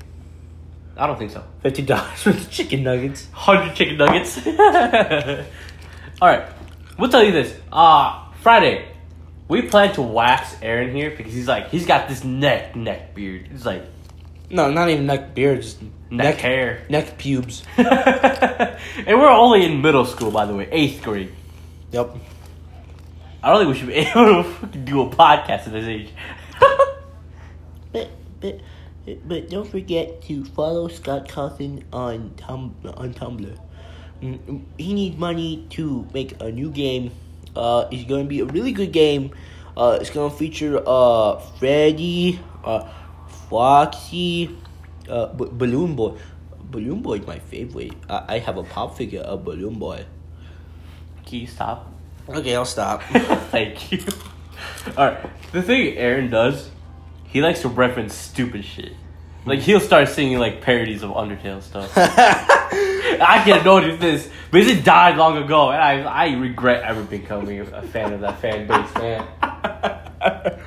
[0.96, 1.44] I don't think so.
[1.62, 3.26] Fifty dollars for the chicken nuggets.
[3.32, 4.38] 100 chicken nuggets.
[6.22, 6.48] Alright,
[6.98, 7.54] we'll tell you this.
[7.70, 8.88] Uh, Friday,
[9.48, 13.48] we plan to wax Aaron here because he's like, he's got this neck, neck beard.
[13.48, 13.84] He's like,
[14.50, 15.78] No, not even neck beard, just
[16.10, 16.84] neck, hair.
[16.88, 17.62] neck pubes.
[17.76, 21.32] and we're only in middle school, by the way, eighth grade.
[21.92, 22.16] Yep.
[23.42, 26.08] I don't think we should be able to fucking do a podcast at this age.
[27.92, 28.60] But but
[29.26, 33.58] but don't forget to follow Scott Cawthon on Tum on Tumblr.
[34.22, 37.12] Mm, He needs money to make a new game.
[37.54, 39.30] Uh, it's going to be a really good game.
[39.76, 42.88] Uh, it's going to feature uh Freddy, uh,
[43.50, 44.56] Foxy,
[45.08, 46.16] uh, B- Balloon Boy.
[46.70, 47.92] Balloon Boy is my favorite.
[48.08, 50.04] I, I have a pop figure of Balloon Boy.
[51.26, 51.92] Can you stop?
[52.28, 53.02] Okay, I'll stop.
[53.52, 53.98] Thank you.
[54.96, 55.18] Alright,
[55.52, 56.70] the thing Aaron does,
[57.28, 58.92] he likes to reference stupid shit.
[59.44, 61.92] Like, he'll start singing, like, parodies of Undertale stuff.
[61.96, 67.60] I can't notice this, but it died long ago, and I, I regret ever becoming
[67.60, 69.24] a fan of that fan base, man.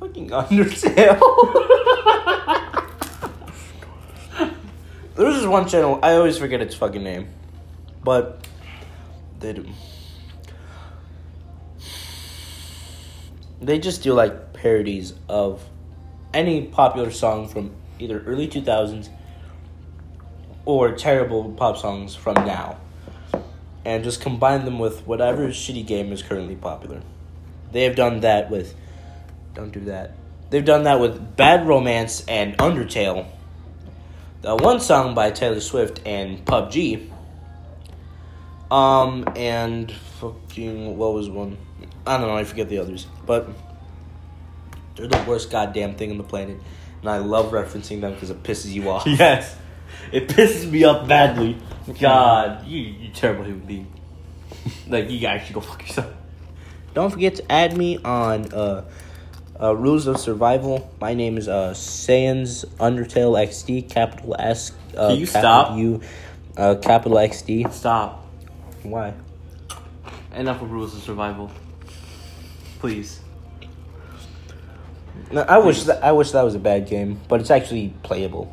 [0.00, 1.20] Fucking Undertale.
[5.14, 7.28] There's this one channel, I always forget its fucking name.
[8.02, 8.44] But
[9.38, 9.68] they do.
[13.62, 15.62] They just do like parodies of
[16.34, 19.08] any popular song from either early 2000s
[20.64, 22.78] or terrible pop songs from now.
[23.84, 27.02] And just combine them with whatever shitty game is currently popular.
[27.70, 28.74] They have done that with
[29.54, 30.12] don't do that.
[30.50, 33.26] They've done that with Bad Romance and Undertale.
[34.42, 37.10] The one song by Taylor Swift and PUBG.
[38.70, 41.58] Um, and fucking, what was one?
[42.06, 43.06] I don't know, I forget the others.
[43.26, 43.48] But
[44.96, 46.58] they're the worst goddamn thing on the planet.
[47.00, 49.06] And I love referencing them because it pisses you off.
[49.06, 49.56] Yes.
[50.10, 51.56] It pisses me off badly.
[52.00, 53.92] God, you, you terrible human being.
[54.88, 56.12] Like, you guys should go fuck yourself.
[56.94, 58.84] Don't forget to add me on uh,
[59.60, 60.90] uh, Rules of Survival.
[61.00, 64.72] My name is uh, Sans Undertale XD, capital S.
[64.96, 65.78] Uh, Can you stop?
[65.78, 66.00] U,
[66.56, 67.72] uh, capital XD.
[67.72, 68.26] Stop.
[68.82, 69.14] Why?
[70.34, 71.50] Enough of rules of survival.
[72.82, 73.20] Please.
[75.30, 78.50] No, I wish that I wish that was a bad game, but it's actually playable.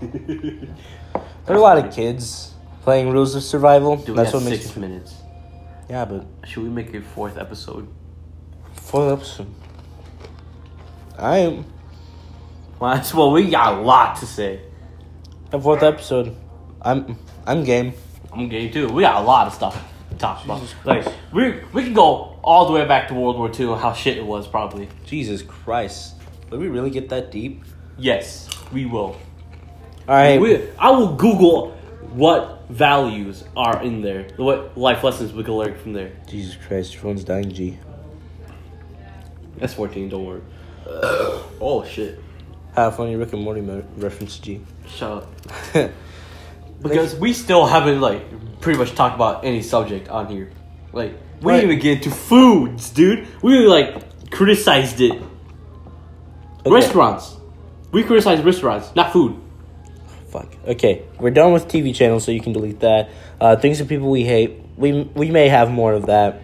[1.46, 3.96] There are a lot of kids playing Rules of Survival.
[3.96, 4.80] Dude, That's we what makes six it.
[4.80, 5.14] minutes.
[5.90, 7.86] Yeah, but Should we make a fourth episode?
[8.74, 9.46] fourth episode.
[11.18, 11.64] I am
[12.80, 13.30] Might as well.
[13.32, 14.60] We got a lot to say.
[15.50, 16.34] the fourth episode.
[16.80, 17.16] I'm
[17.46, 17.92] I'm game.
[18.32, 18.88] I'm game too.
[18.88, 19.74] We got a lot of stuff
[20.10, 20.60] to talk about.
[20.60, 23.78] Jesus Like we we can go all the way back to World War II.
[23.78, 24.88] How shit it was probably.
[25.06, 26.14] Jesus Christ.
[26.50, 27.64] Did we really get that deep?
[27.98, 29.16] Yes, we will.
[30.08, 30.40] All right.
[30.40, 31.70] We, I will Google
[32.10, 34.28] what values are in there.
[34.36, 36.12] What life lessons we can learn from there.
[36.28, 37.78] Jesus Christ, your phone's dying, G.
[39.58, 40.08] That's 14.
[40.08, 40.42] Don't worry.
[40.86, 42.18] oh shit.
[42.74, 44.60] Have funny Rick and Morty mo- reference, G.
[44.86, 45.24] Shut
[45.74, 45.90] up.
[46.82, 50.50] Because we still haven't like pretty much talked about any subject on here.
[50.92, 51.60] Like we Right.
[51.60, 53.26] didn't even get into foods, dude.
[53.42, 55.12] We like criticized it.
[56.60, 56.70] Okay.
[56.70, 57.36] Restaurants.
[57.90, 59.36] We criticized restaurants, not food.
[60.30, 60.48] Fuck.
[60.66, 63.10] Okay, we're done with TV channels, so you can delete that.
[63.40, 64.60] Uh, things that people we hate.
[64.76, 66.40] We we may have more of that.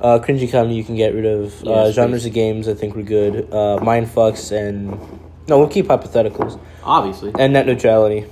[0.00, 1.64] Uh, cringy comedy you can get rid of.
[1.66, 2.26] uh, genres please.
[2.28, 3.52] of games I think we're good.
[3.52, 4.90] Uh, mind fucks and
[5.48, 7.32] no, we'll keep hypotheticals Obviously.
[7.38, 8.26] and net neutrality.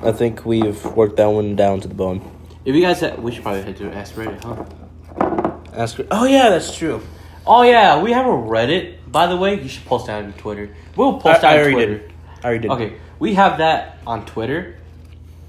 [0.00, 2.20] I think we've worked that one down to the bone.
[2.64, 5.54] If you guys, had, we should probably head to ask Reddit, huh?
[5.74, 5.98] Ask.
[6.10, 7.02] Oh yeah, that's true.
[7.46, 8.98] Oh yeah, we have a Reddit.
[9.10, 10.74] By the way, you should post that on Twitter.
[10.94, 11.98] We'll post I that on Twitter.
[11.98, 12.12] did.
[12.42, 12.70] I already did.
[12.70, 14.78] Okay, we have that on Twitter.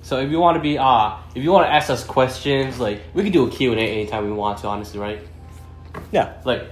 [0.01, 3.01] So if you want to be uh if you want to ask us questions, like
[3.14, 5.20] we can do a Q&A anytime we want to, honestly, right?
[6.11, 6.34] Yeah.
[6.43, 6.68] Like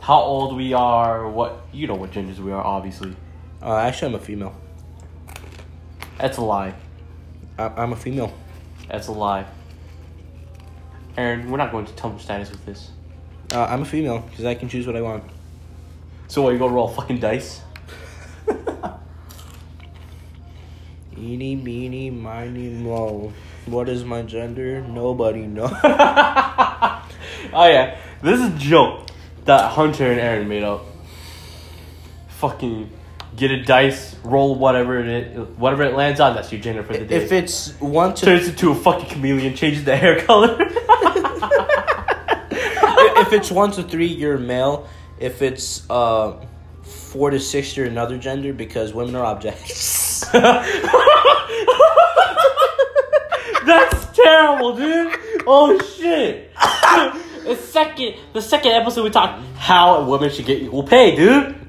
[0.00, 3.16] how old we are, what you know what genders we are, obviously.
[3.62, 4.54] Uh, actually, I'm a female.
[6.18, 6.74] That's a lie.
[7.58, 8.34] I, I'm a female.
[8.88, 9.46] That's a lie.
[11.16, 12.90] Aaron, we're not going to Tumblr status with this.
[13.52, 15.24] Uh, I'm a female because I can choose what I want.
[16.28, 17.60] So what, you gonna roll fucking dice?
[21.16, 23.32] Eeny, meeny, miny, mo.
[23.66, 24.80] What is my gender?
[24.82, 25.72] Nobody knows.
[27.52, 29.08] Oh yeah, this is a joke
[29.44, 30.84] that Hunter and Aaron made up.
[32.28, 32.90] Fucking
[33.36, 36.34] get a dice, roll whatever it whatever it lands on.
[36.34, 37.16] That's your gender for the day.
[37.16, 40.56] if it's one to turns into a fucking chameleon, changes the hair color.
[42.50, 44.88] if it's one to three, you're male.
[45.18, 46.44] If it's uh
[46.82, 50.20] four to six, you're another gender because women are objects.
[53.64, 55.16] That's terrible, dude.
[55.46, 56.52] Oh shit.
[57.44, 61.63] the second, the second episode we talked how a woman should get equal pay, dude.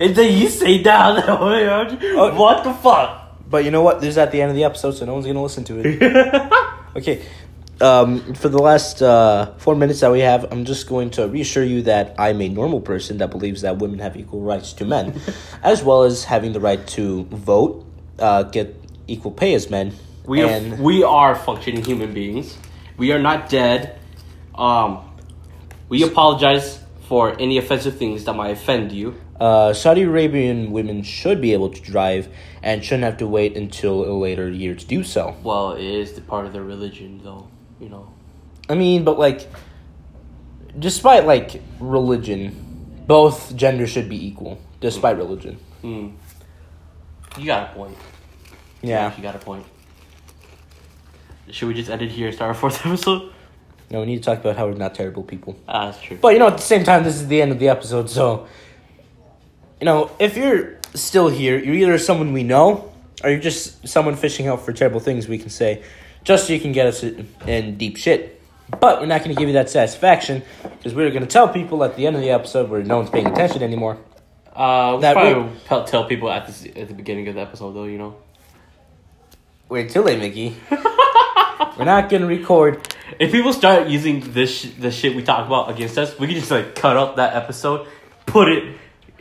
[0.00, 1.68] And then you say down that way?
[1.68, 2.34] Oh.
[2.34, 3.20] What the fuck?
[3.50, 4.00] but you know what?
[4.00, 6.52] This is at the end of the episode, so no one's gonna listen to it.
[6.96, 7.24] Okay.
[7.80, 11.62] Um, for the last uh, four minutes that we have, I'm just going to reassure
[11.62, 15.20] you that I'm a normal person that believes that women have equal rights to men,
[15.62, 17.86] as well as having the right to vote,
[18.18, 18.74] uh, get
[19.06, 19.94] equal pay as men.
[20.26, 22.58] We and are, we are functioning human beings.
[22.96, 24.00] We are not dead.
[24.56, 25.08] Um,
[25.88, 29.14] we apologize for any offensive things that might offend you.
[29.40, 32.28] Uh, Saudi Arabian women should be able to drive
[32.62, 35.34] and shouldn't have to wait until a later year to do so.
[35.42, 37.48] Well, it is the part of their religion, though.
[37.80, 38.12] You know.
[38.68, 39.48] I mean, but like,
[40.78, 45.58] despite like religion, both genders should be equal, despite religion.
[45.80, 46.10] Hmm.
[47.38, 47.96] You got a point.
[48.82, 49.14] Yeah.
[49.16, 49.64] you got a point.
[51.50, 53.32] Should we just end it here and start our fourth episode?
[53.90, 55.58] No, we need to talk about how we're not terrible people.
[55.66, 56.18] Ah, that's true.
[56.20, 58.46] But you know, at the same time, this is the end of the episode, so
[59.80, 62.92] you know, if you're still here, you're either someone we know
[63.24, 65.28] or you're just someone fishing out for terrible things.
[65.28, 65.82] We can say,
[66.24, 68.40] just so you can get us in- deep shit.
[68.78, 71.82] But we're not going to give you that satisfaction because we're going to tell people
[71.82, 73.98] at the end of the episode where no one's paying attention anymore.
[74.54, 77.40] Uh, we That probably will- tell, tell people at the at the beginning of the
[77.40, 77.84] episode, though.
[77.84, 78.16] You know.
[79.68, 80.56] Wait till they, Mickey.
[81.78, 82.86] we're not going to record.
[83.18, 86.36] If people start using this sh- the shit we talk about against us, we can
[86.36, 87.86] just like cut up that episode,
[88.26, 88.76] put it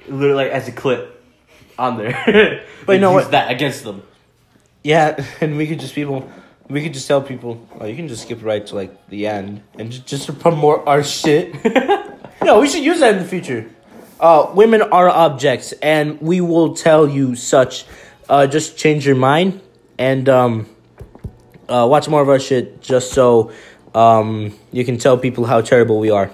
[0.08, 1.24] literally like as a clip
[1.78, 2.66] on there.
[2.86, 3.32] But you know use what?
[3.32, 4.04] That against them.
[4.84, 6.30] Yeah, and we could just people,
[6.70, 9.62] we could just tell people, oh, you can just skip right to like the end
[9.78, 11.54] and just, promote our shit.
[12.44, 13.70] no, we should use that in the future.
[14.20, 17.86] Uh, women are objects, and we will tell you such.
[18.28, 19.60] Uh, just change your mind
[19.98, 20.68] and um,
[21.68, 23.52] uh, watch more of our shit, just so
[23.96, 26.30] um, you can tell people how terrible we are.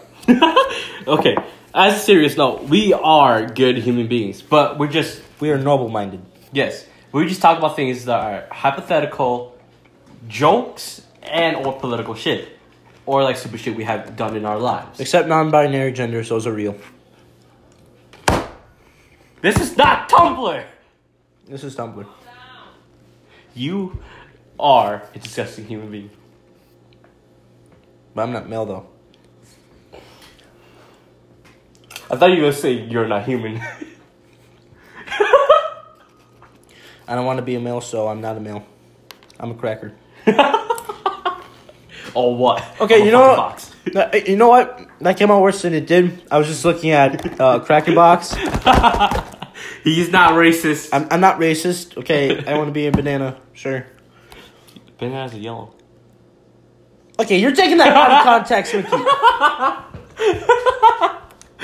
[1.07, 1.36] Okay.
[1.78, 5.89] As a serious note, we are good human beings, but we're just We are noble
[5.89, 6.21] minded,
[6.53, 9.57] yes, we just talk about things that are hypothetical,
[10.30, 12.57] jokes, and or political shit,
[13.05, 15.01] or like super shit we have done in our lives.
[15.01, 16.78] except non-binary genders; those are real.
[19.41, 20.63] This is not Tumblr.
[21.49, 22.07] This is Tumblr.
[23.53, 23.99] You
[24.57, 26.09] are a disgusting human being.
[28.13, 28.94] But I'm not male though.
[32.10, 33.60] I thought you were gonna say you're not human.
[37.08, 38.66] I don't want to be a male, so I'm not a male.
[39.39, 39.93] I'm a cracker.
[42.16, 42.64] or what?
[42.82, 43.38] Okay, I'm you a know fucking what?
[43.38, 43.72] box.
[43.93, 44.88] That- You know what?
[45.01, 46.24] That came out worse than it did.
[46.32, 48.34] I was just looking at uh, Cracker Box.
[49.84, 50.89] He's not racist.
[50.93, 51.95] I'm, I'm not racist.
[51.97, 53.38] Okay, I want to be a banana.
[53.53, 53.86] Sure.
[54.97, 55.74] Bananas are yellow.
[57.20, 58.89] Okay, you're taking that out of context, Mickey.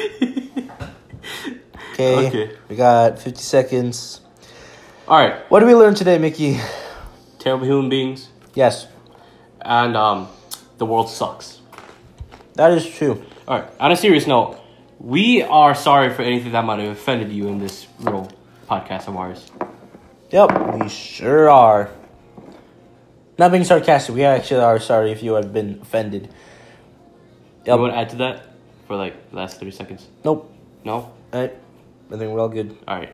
[1.94, 2.52] Okay, Okay.
[2.70, 4.22] we got 50 seconds.
[5.08, 6.58] All right, What did we learn today, Mickey?
[7.40, 8.88] terrible human beings, Yes,
[9.62, 10.28] and um,
[10.78, 11.60] the world sucks.
[12.56, 13.22] that is true.
[13.48, 13.70] All right.
[13.80, 14.58] On a serious note,
[15.00, 18.32] we are sorry for anything that might have offended you in this little
[18.70, 19.50] podcast of ours.
[20.32, 21.90] Yep, we sure are.
[23.38, 26.26] Not being sarcastic, we actually are sorry if you have been offended.
[27.66, 27.80] You Yep.
[27.80, 28.44] want to add to that
[28.92, 30.10] for like the last thirty seconds?
[30.26, 30.52] Nope.
[30.84, 31.14] No.
[31.32, 32.78] I, I think we're all good.
[32.86, 33.10] All right.